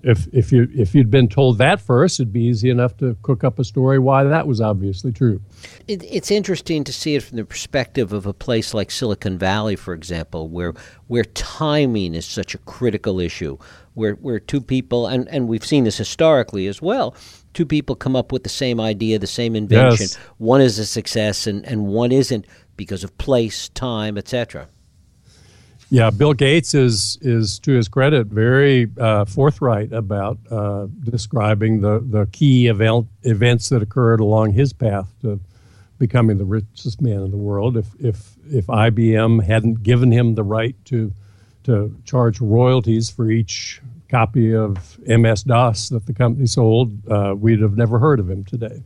if, 0.02 0.28
if, 0.32 0.52
you, 0.52 0.68
if 0.74 0.94
you'd 0.94 1.10
been 1.10 1.28
told 1.28 1.58
that 1.58 1.80
first, 1.80 2.20
it'd 2.20 2.32
be 2.32 2.44
easy 2.44 2.70
enough 2.70 2.96
to 2.98 3.16
cook 3.22 3.44
up 3.44 3.58
a 3.58 3.64
story 3.64 3.98
why 3.98 4.24
that 4.24 4.46
was 4.46 4.60
obviously 4.60 5.12
true. 5.12 5.40
It, 5.86 6.02
it's 6.04 6.30
interesting 6.30 6.84
to 6.84 6.92
see 6.92 7.14
it 7.16 7.22
from 7.22 7.36
the 7.36 7.44
perspective 7.44 8.12
of 8.12 8.26
a 8.26 8.32
place 8.32 8.74
like 8.74 8.90
Silicon 8.90 9.38
Valley, 9.38 9.76
for 9.76 9.94
example, 9.94 10.48
where, 10.48 10.74
where 11.06 11.24
timing 11.24 12.14
is 12.14 12.26
such 12.26 12.54
a 12.54 12.58
critical 12.58 13.20
issue, 13.20 13.58
where, 13.94 14.14
where 14.14 14.38
two 14.38 14.60
people, 14.60 15.06
and, 15.06 15.28
and 15.28 15.48
we've 15.48 15.66
seen 15.66 15.84
this 15.84 15.98
historically 15.98 16.66
as 16.66 16.80
well, 16.80 17.14
two 17.54 17.66
people 17.66 17.96
come 17.96 18.14
up 18.14 18.30
with 18.30 18.44
the 18.44 18.48
same 18.48 18.80
idea, 18.80 19.18
the 19.18 19.26
same 19.26 19.56
invention. 19.56 20.04
Yes. 20.04 20.14
One 20.38 20.60
is 20.60 20.78
a 20.78 20.86
success 20.86 21.46
and, 21.46 21.64
and 21.66 21.86
one 21.86 22.12
isn't 22.12 22.46
because 22.76 23.02
of 23.02 23.16
place, 23.18 23.68
time, 23.70 24.16
etc. 24.16 24.68
Yeah, 25.90 26.10
Bill 26.10 26.34
Gates 26.34 26.74
is 26.74 27.16
is 27.22 27.58
to 27.60 27.72
his 27.72 27.88
credit 27.88 28.26
very 28.26 28.90
uh, 28.98 29.24
forthright 29.24 29.92
about 29.92 30.38
uh, 30.50 30.86
describing 31.04 31.80
the 31.80 32.00
the 32.00 32.26
key 32.26 32.66
event 32.66 33.06
events 33.22 33.70
that 33.70 33.82
occurred 33.82 34.20
along 34.20 34.52
his 34.52 34.74
path 34.74 35.08
to 35.22 35.40
becoming 35.98 36.36
the 36.36 36.44
richest 36.44 37.00
man 37.00 37.22
in 37.22 37.30
the 37.30 37.38
world. 37.38 37.76
If 37.78 37.86
if 37.98 38.36
if 38.50 38.66
IBM 38.66 39.42
hadn't 39.44 39.82
given 39.82 40.12
him 40.12 40.34
the 40.34 40.42
right 40.42 40.76
to 40.86 41.10
to 41.64 41.94
charge 42.04 42.40
royalties 42.40 43.08
for 43.08 43.30
each 43.30 43.80
copy 44.10 44.54
of 44.54 44.98
MS 45.06 45.42
DOS 45.44 45.88
that 45.90 46.06
the 46.06 46.14
company 46.14 46.46
sold, 46.46 46.92
uh, 47.10 47.34
we'd 47.36 47.60
have 47.60 47.76
never 47.76 47.98
heard 47.98 48.20
of 48.20 48.30
him 48.30 48.44
today. 48.44 48.82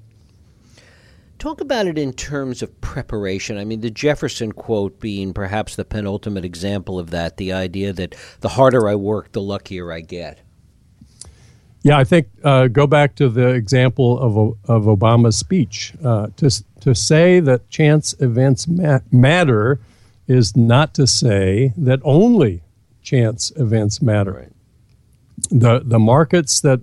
Talk 1.43 1.61
about 1.61 1.89
it 1.89 1.99
in 1.99 2.13
terms 2.13 2.63
of 2.63 2.81
preparation. 2.81 3.59
I 3.59 3.65
mean, 3.65 3.81
the 3.81 3.91
Jefferson 3.91 4.53
quote 4.53 5.01
being 5.01 5.35
perhaps 5.35 5.75
the 5.75 5.85
penultimate 5.85 6.45
example 6.45 7.01
of 7.01 7.11
that 7.11 7.37
the 7.37 7.53
idea 7.53 7.93
that 7.95 8.15
the 8.43 8.51
harder 8.51 8.87
I 8.87 8.95
work, 8.95 9.33
the 9.33 9.43
luckier 9.43 9.91
I 9.91 10.03
get. 10.03 10.39
Yeah, 11.83 11.99
I 11.99 12.05
think 12.05 12.29
uh, 12.45 12.69
go 12.69 12.87
back 12.87 13.17
to 13.17 13.29
the 13.29 13.49
example 13.49 14.21
of, 14.21 14.57
of 14.71 14.85
Obama's 14.85 15.37
speech. 15.37 15.95
Uh, 16.05 16.29
to, 16.37 16.49
to 16.81 16.95
say 16.95 17.41
that 17.41 17.69
chance 17.69 18.15
events 18.21 18.69
ma- 18.69 19.01
matter 19.11 19.81
is 20.29 20.55
not 20.57 20.95
to 20.95 21.09
say 21.09 21.73
that 21.77 21.99
only 22.05 22.63
chance 23.03 23.51
events 23.57 24.01
matter. 24.01 24.33
Right 24.33 24.53
the 25.51 25.81
the 25.85 25.99
markets 25.99 26.61
that 26.61 26.81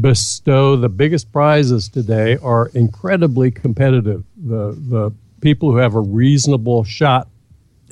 bestow 0.00 0.76
the 0.76 0.88
biggest 0.88 1.32
prizes 1.32 1.88
today 1.88 2.36
are 2.38 2.68
incredibly 2.74 3.50
competitive. 3.50 4.24
The 4.36 4.72
the 4.72 5.12
people 5.40 5.70
who 5.70 5.76
have 5.76 5.94
a 5.94 6.00
reasonable 6.00 6.84
shot 6.84 7.28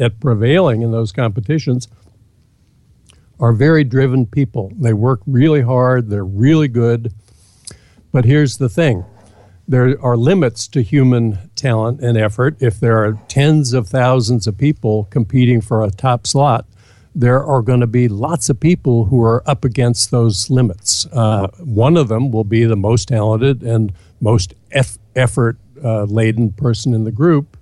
at 0.01 0.19
prevailing 0.21 0.83
in 0.83 0.91
those 0.91 1.13
competitions 1.13 1.87
are 3.39 3.53
very 3.53 3.85
driven 3.85 4.25
people. 4.25 4.73
They 4.79 4.93
work 4.93 5.21
really 5.27 5.63
hard, 5.63 6.09
they're 6.09 6.25
really 6.25 6.69
good. 6.69 7.13
But 8.11 8.25
here's 8.25 8.59
the 8.59 8.69
thing. 8.69 9.05
There 9.67 9.97
are 10.03 10.17
limits 10.17 10.67
to 10.69 10.83
human 10.83 11.51
talent 11.55 12.01
and 12.01 12.19
effort. 12.19 12.57
If 12.61 12.81
there 12.81 13.05
are 13.05 13.19
tens 13.29 13.73
of 13.73 13.89
thousands 13.89 14.47
of 14.47 14.59
people 14.59 15.05
competing 15.11 15.61
for 15.61 15.83
a 15.83 15.91
top 15.91 16.27
slot, 16.27 16.67
there 17.15 17.45
are 17.45 17.61
going 17.63 17.81
to 17.81 17.87
be 17.87 18.09
lots 18.09 18.49
of 18.49 18.59
people 18.59 19.05
who 19.07 19.23
are 19.23 19.43
up 19.49 19.65
against 19.65 20.11
those 20.11 20.49
limits. 20.49 21.07
Uh, 21.13 21.49
one 21.59 21.97
of 21.97 22.09
them 22.09 22.31
will 22.31 22.45
be 22.45 22.65
the 22.65 22.77
most 22.77 23.09
talented 23.09 23.63
and 23.63 23.93
most 24.21 24.55
eff- 24.71 24.99
effort 25.15 25.59
uh, 25.85 26.05
laden 26.05 26.53
person 26.53 26.95
in 26.95 27.05
the 27.05 27.13
group. 27.13 27.57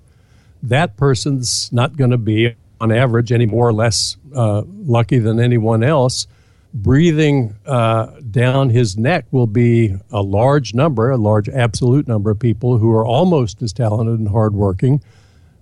That 0.62 0.96
person's 0.96 1.72
not 1.72 1.96
going 1.96 2.10
to 2.10 2.18
be, 2.18 2.54
on 2.80 2.92
average, 2.92 3.32
any 3.32 3.46
more 3.46 3.66
or 3.68 3.72
less 3.72 4.16
uh, 4.34 4.62
lucky 4.66 5.18
than 5.18 5.40
anyone 5.40 5.82
else. 5.82 6.26
Breathing 6.72 7.56
uh, 7.66 8.06
down 8.30 8.70
his 8.70 8.96
neck 8.96 9.24
will 9.32 9.48
be 9.48 9.96
a 10.12 10.22
large 10.22 10.74
number, 10.74 11.10
a 11.10 11.16
large 11.16 11.48
absolute 11.48 12.06
number 12.06 12.30
of 12.30 12.38
people 12.38 12.78
who 12.78 12.92
are 12.92 13.04
almost 13.04 13.60
as 13.62 13.72
talented 13.72 14.20
and 14.20 14.28
hardworking. 14.28 15.02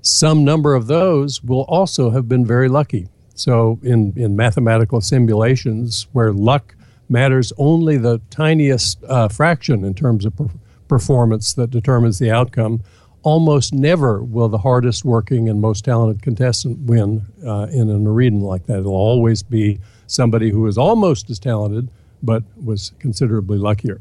Some 0.02 0.44
number 0.44 0.74
of 0.74 0.86
those 0.86 1.42
will 1.42 1.62
also 1.62 2.10
have 2.10 2.28
been 2.28 2.44
very 2.44 2.68
lucky. 2.68 3.08
So, 3.38 3.78
in, 3.84 4.12
in 4.16 4.34
mathematical 4.34 5.00
simulations 5.00 6.08
where 6.12 6.32
luck 6.32 6.74
matters 7.08 7.52
only 7.56 7.96
the 7.96 8.20
tiniest 8.30 9.02
uh, 9.04 9.28
fraction 9.28 9.84
in 9.84 9.94
terms 9.94 10.24
of 10.24 10.36
per- 10.36 10.48
performance 10.88 11.52
that 11.54 11.70
determines 11.70 12.18
the 12.18 12.32
outcome, 12.32 12.82
almost 13.22 13.72
never 13.72 14.22
will 14.24 14.48
the 14.48 14.58
hardest 14.58 15.04
working 15.04 15.48
and 15.48 15.60
most 15.60 15.84
talented 15.84 16.20
contestant 16.20 16.78
win 16.80 17.22
uh, 17.46 17.68
in 17.70 17.88
an 17.90 18.06
arena 18.08 18.44
like 18.44 18.66
that. 18.66 18.80
It'll 18.80 18.92
always 18.92 19.44
be 19.44 19.78
somebody 20.08 20.50
who 20.50 20.66
is 20.66 20.76
almost 20.76 21.30
as 21.30 21.38
talented 21.38 21.90
but 22.22 22.42
was 22.62 22.92
considerably 22.98 23.58
luckier. 23.58 24.00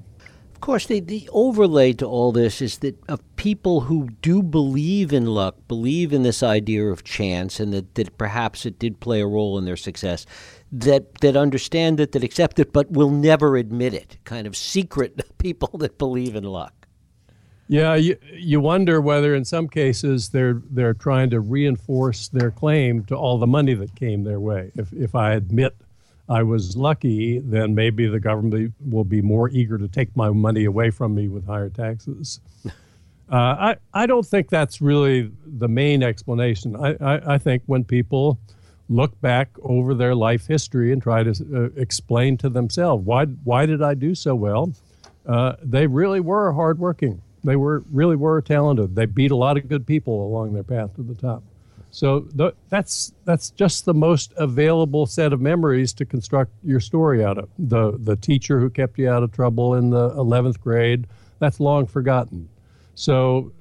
Of 0.57 0.61
course, 0.61 0.87
the, 0.87 0.99
the 0.99 1.29
overlay 1.31 1.93
to 1.93 2.07
all 2.07 2.31
this 2.31 2.63
is 2.63 2.79
that 2.79 2.97
of 3.07 3.21
people 3.35 3.81
who 3.81 4.09
do 4.23 4.41
believe 4.41 5.13
in 5.13 5.27
luck, 5.27 5.55
believe 5.67 6.11
in 6.11 6.23
this 6.23 6.41
idea 6.41 6.83
of 6.87 7.03
chance, 7.03 7.59
and 7.59 7.71
that, 7.73 7.93
that 7.93 8.17
perhaps 8.17 8.65
it 8.65 8.79
did 8.79 8.99
play 8.99 9.21
a 9.21 9.27
role 9.27 9.59
in 9.59 9.65
their 9.65 9.77
success, 9.77 10.25
that 10.71 11.13
that 11.21 11.37
understand 11.37 11.99
it, 11.99 12.11
that 12.13 12.23
accept 12.23 12.57
it, 12.57 12.73
but 12.73 12.91
will 12.91 13.11
never 13.11 13.55
admit 13.55 13.93
it. 13.93 14.17
Kind 14.23 14.47
of 14.47 14.57
secret 14.57 15.21
people 15.37 15.77
that 15.77 15.99
believe 15.99 16.35
in 16.35 16.43
luck. 16.43 16.87
Yeah, 17.67 17.93
you, 17.93 18.17
you 18.33 18.59
wonder 18.59 18.99
whether 18.99 19.35
in 19.35 19.45
some 19.45 19.67
cases 19.67 20.29
they're 20.29 20.59
they're 20.71 20.95
trying 20.95 21.29
to 21.29 21.39
reinforce 21.39 22.29
their 22.29 22.49
claim 22.49 23.03
to 23.05 23.15
all 23.15 23.37
the 23.37 23.45
money 23.45 23.75
that 23.75 23.93
came 23.93 24.23
their 24.23 24.39
way. 24.39 24.71
If 24.75 24.91
if 24.91 25.13
I 25.13 25.33
admit 25.33 25.75
I 26.29 26.43
was 26.43 26.75
lucky, 26.75 27.39
then 27.39 27.73
maybe 27.73 28.07
the 28.07 28.19
government 28.19 28.73
will 28.85 29.03
be 29.05 29.21
more 29.21 29.49
eager 29.49 29.77
to 29.77 29.87
take 29.87 30.15
my 30.15 30.29
money 30.29 30.65
away 30.65 30.89
from 30.89 31.15
me 31.15 31.27
with 31.27 31.45
higher 31.45 31.69
taxes. 31.69 32.39
Uh, 33.29 33.35
I, 33.35 33.75
I 33.93 34.05
don't 34.05 34.25
think 34.25 34.49
that's 34.49 34.79
really 34.79 35.29
the 35.45 35.67
main 35.67 36.01
explanation. 36.01 36.77
I, 36.77 36.95
I, 37.01 37.33
I, 37.33 37.37
think 37.37 37.61
when 37.65 37.83
people 37.83 38.39
look 38.87 39.19
back 39.19 39.49
over 39.63 39.93
their 39.93 40.15
life 40.15 40.47
history 40.47 40.93
and 40.93 41.01
try 41.01 41.23
to 41.23 41.31
uh, 41.31 41.81
explain 41.81 42.37
to 42.37 42.49
themselves 42.49 43.05
why, 43.05 43.25
why 43.25 43.65
did 43.65 43.81
I 43.81 43.95
do 43.95 44.15
so 44.15 44.33
well, 44.33 44.71
uh, 45.25 45.57
they 45.61 45.87
really 45.87 46.21
were 46.21 46.53
hardworking. 46.53 47.21
They 47.43 47.57
were 47.57 47.83
really 47.91 48.15
were 48.15 48.41
talented. 48.41 48.95
They 48.95 49.05
beat 49.05 49.31
a 49.31 49.35
lot 49.35 49.57
of 49.57 49.67
good 49.67 49.85
people 49.85 50.25
along 50.25 50.53
their 50.53 50.63
path 50.63 50.95
to 50.95 51.03
the 51.03 51.15
top. 51.15 51.43
So 51.97 52.27
the, 52.35 52.53
that's 52.69 53.11
that's 53.25 53.49
just 53.49 53.85
the 53.85 53.93
most 53.95 54.31
available 54.37 55.07
set 55.07 55.33
of 55.33 55.41
memories 55.41 55.93
to 55.93 56.05
construct 56.05 56.51
your 56.63 56.79
story 56.79 57.25
out 57.25 57.39
of. 57.39 57.49
The 57.57 57.97
the 57.97 58.15
teacher 58.15 58.59
who 58.59 58.69
kept 58.69 58.99
you 58.99 59.09
out 59.09 59.23
of 59.23 59.31
trouble 59.31 59.73
in 59.73 59.89
the 59.89 60.11
11th 60.11 60.59
grade, 60.59 61.07
that's 61.39 61.59
long 61.59 61.87
forgotten. 61.87 62.49
So 62.93 63.51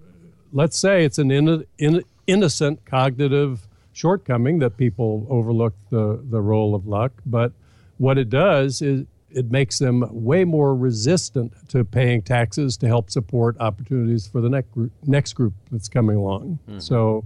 let's 0.53 0.79
say 0.79 1.07
it's 1.07 1.16
an 1.16 1.31
in, 1.31 1.64
in, 1.79 2.05
innocent 2.27 2.85
cognitive 2.85 3.66
shortcoming 3.94 4.59
that 4.59 4.77
people 4.77 5.27
overlook 5.31 5.72
the, 5.88 6.22
the 6.29 6.42
role 6.42 6.75
of 6.75 6.87
luck, 6.87 7.12
but 7.25 7.53
what 7.96 8.18
it 8.18 8.29
does 8.29 8.83
is 8.83 9.07
it 9.31 9.51
makes 9.51 9.79
them 9.79 10.05
way 10.11 10.44
more 10.44 10.77
resistant 10.77 11.55
to 11.70 11.87
paying 11.87 12.20
taxes 12.20 12.77
to 12.77 12.87
help 12.87 13.09
support 13.09 13.57
opportunities 13.61 14.27
for 14.27 14.42
the 14.42 14.51
next 14.51 14.72
group, 14.72 14.92
next 15.07 15.33
group 15.33 15.55
that's 15.72 15.88
coming 15.88 16.18
along. 16.18 16.59
Mm-hmm. 16.68 16.81
So 16.81 17.25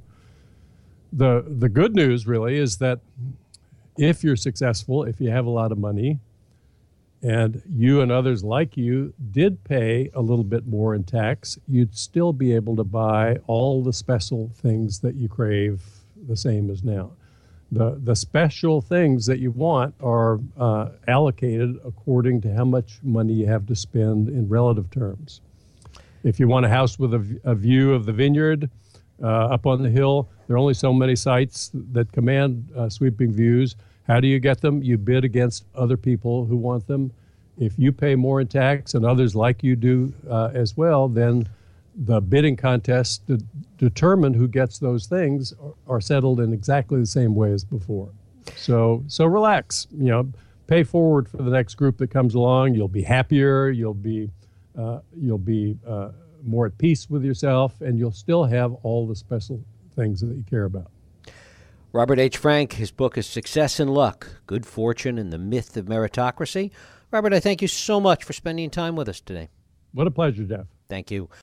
the 1.13 1.45
the 1.47 1.69
good 1.69 1.95
news 1.95 2.27
really 2.27 2.57
is 2.57 2.79
that 2.79 3.01
if 3.97 4.25
you're 4.25 4.37
successful, 4.37 5.05
if 5.05 5.21
you 5.21 5.31
have 5.31 5.47
a 5.47 5.51
lot 5.51 5.73
of 5.73 5.79
money, 5.79 6.19
and 7.23 7.63
you 7.69 8.01
and 8.01 8.11
others 8.11 8.43
like 8.43 8.77
you 8.77 9.13
did 9.31 9.63
pay 9.65 10.11
a 10.15 10.21
little 10.21 10.45
bit 10.45 10.67
more 10.67 10.95
in 10.95 11.05
tax, 11.05 11.59
you'd 11.69 11.95
still 11.95 12.33
be 12.33 12.55
able 12.55 12.77
to 12.77 12.85
buy 12.85 13.37
all 13.47 13.83
the 13.83 13.93
special 13.93 14.51
things 14.57 15.01
that 15.01 15.15
you 15.17 15.29
crave 15.29 15.83
the 16.29 16.37
same 16.37 16.71
as 16.71 16.83
now. 16.83 17.11
The, 17.73 18.01
the 18.03 18.17
special 18.17 18.81
things 18.81 19.27
that 19.27 19.39
you 19.39 19.53
want 19.53 19.95
are 20.01 20.41
uh, 20.59 20.91
allocated 21.07 21.79
according 21.85 22.41
to 22.43 22.55
how 22.55 22.65
much 22.65 22.99
money 23.03 23.33
you 23.33 23.47
have 23.47 23.67
to 23.67 23.77
spend 23.77 24.29
in 24.29 24.49
relative 24.49 24.91
terms. 24.91 25.41
If 26.25 26.41
you 26.41 26.49
want 26.49 26.67
a 26.67 26.69
house 26.69 26.99
with 26.99 27.15
a, 27.15 27.41
a 27.45 27.55
view 27.55 27.93
of 27.93 28.07
the 28.07 28.13
vineyard 28.13 28.71
up 29.27 29.67
on 29.67 29.83
the 29.83 29.91
hill, 29.91 30.29
there 30.47 30.57
are 30.57 30.59
only 30.59 30.75
so 30.75 30.93
many 30.93 31.17
sites 31.17 31.71
that 31.93 32.11
command 32.13 32.71
uh, 32.77 32.89
sweeping 32.89 33.33
views 33.33 33.77
how 34.11 34.19
do 34.19 34.27
you 34.27 34.41
get 34.41 34.61
them? 34.61 34.83
You 34.83 34.99
bid 34.99 35.25
against 35.25 35.67
other 35.73 35.97
people 35.97 36.45
who 36.45 36.57
want 36.57 36.89
them. 36.89 37.13
If 37.59 37.79
you 37.79 37.93
pay 37.93 38.17
more 38.17 38.41
in 38.41 38.49
tax 38.49 38.95
and 38.95 39.05
others 39.07 39.37
like 39.37 39.63
you 39.63 39.77
do 39.77 40.13
uh, 40.29 40.51
as 40.53 40.77
well, 40.77 41.07
then 41.07 41.49
the 41.95 42.21
bidding 42.21 42.57
contests 42.57 43.19
to 43.29 43.39
determine 43.79 44.35
who 44.35 44.49
gets 44.49 44.81
those 44.81 45.07
things 45.07 45.55
are, 45.63 45.75
are 45.97 46.01
settled 46.01 46.41
in 46.41 46.53
exactly 46.53 46.99
the 46.99 47.07
same 47.07 47.37
way 47.37 47.53
as 47.53 47.63
before. 47.63 48.09
So, 48.57 49.05
so 49.07 49.27
relax. 49.27 49.87
You 49.93 50.07
know, 50.07 50.33
pay 50.67 50.83
forward 50.83 51.29
for 51.29 51.37
the 51.37 51.51
next 51.51 51.77
group 51.77 51.97
that 51.99 52.11
comes 52.11 52.35
along. 52.35 52.75
You'll 52.75 52.89
be 52.89 53.03
happier. 53.03 53.71
You'll 53.71 53.95
be, 53.95 54.29
uh, 54.77 55.03
you'll 55.17 55.39
be 55.39 55.79
uh, 55.87 56.11
more 56.45 56.67
at 56.67 56.77
peace 56.79 57.09
with 57.09 57.25
yourself, 57.25 57.81
and 57.81 57.99
you'll 57.99 58.13
still 58.13 58.45
have 58.45 58.75
all 58.83 59.07
the 59.07 59.17
special 59.17 59.63
things 59.97 60.21
that 60.21 60.35
you 60.35 60.45
care 60.49 60.65
about. 60.65 60.91
Robert 61.93 62.19
H. 62.21 62.37
Frank, 62.37 62.75
his 62.75 62.91
book 62.93 63.19
is 63.19 63.27
Success 63.27 63.81
and 63.81 63.93
Luck 63.93 64.41
Good 64.47 64.65
Fortune 64.65 65.19
and 65.19 65.33
the 65.33 65.39
Myth 65.39 65.77
of 65.77 65.87
Meritocracy. 65.87 66.71
Robert, 67.11 67.33
I 67.33 67.41
thank 67.41 67.63
you 67.63 67.69
so 67.69 67.99
much 68.01 68.23
for 68.23 68.33
spending 68.33 68.71
time 68.71 68.95
with 68.95 69.09
us 69.09 69.21
today. 69.21 69.49
What 69.93 70.07
a 70.07 70.11
pleasure, 70.13 70.45
Jeff. 70.45 70.67
Thank 70.89 71.11
you. 71.11 71.31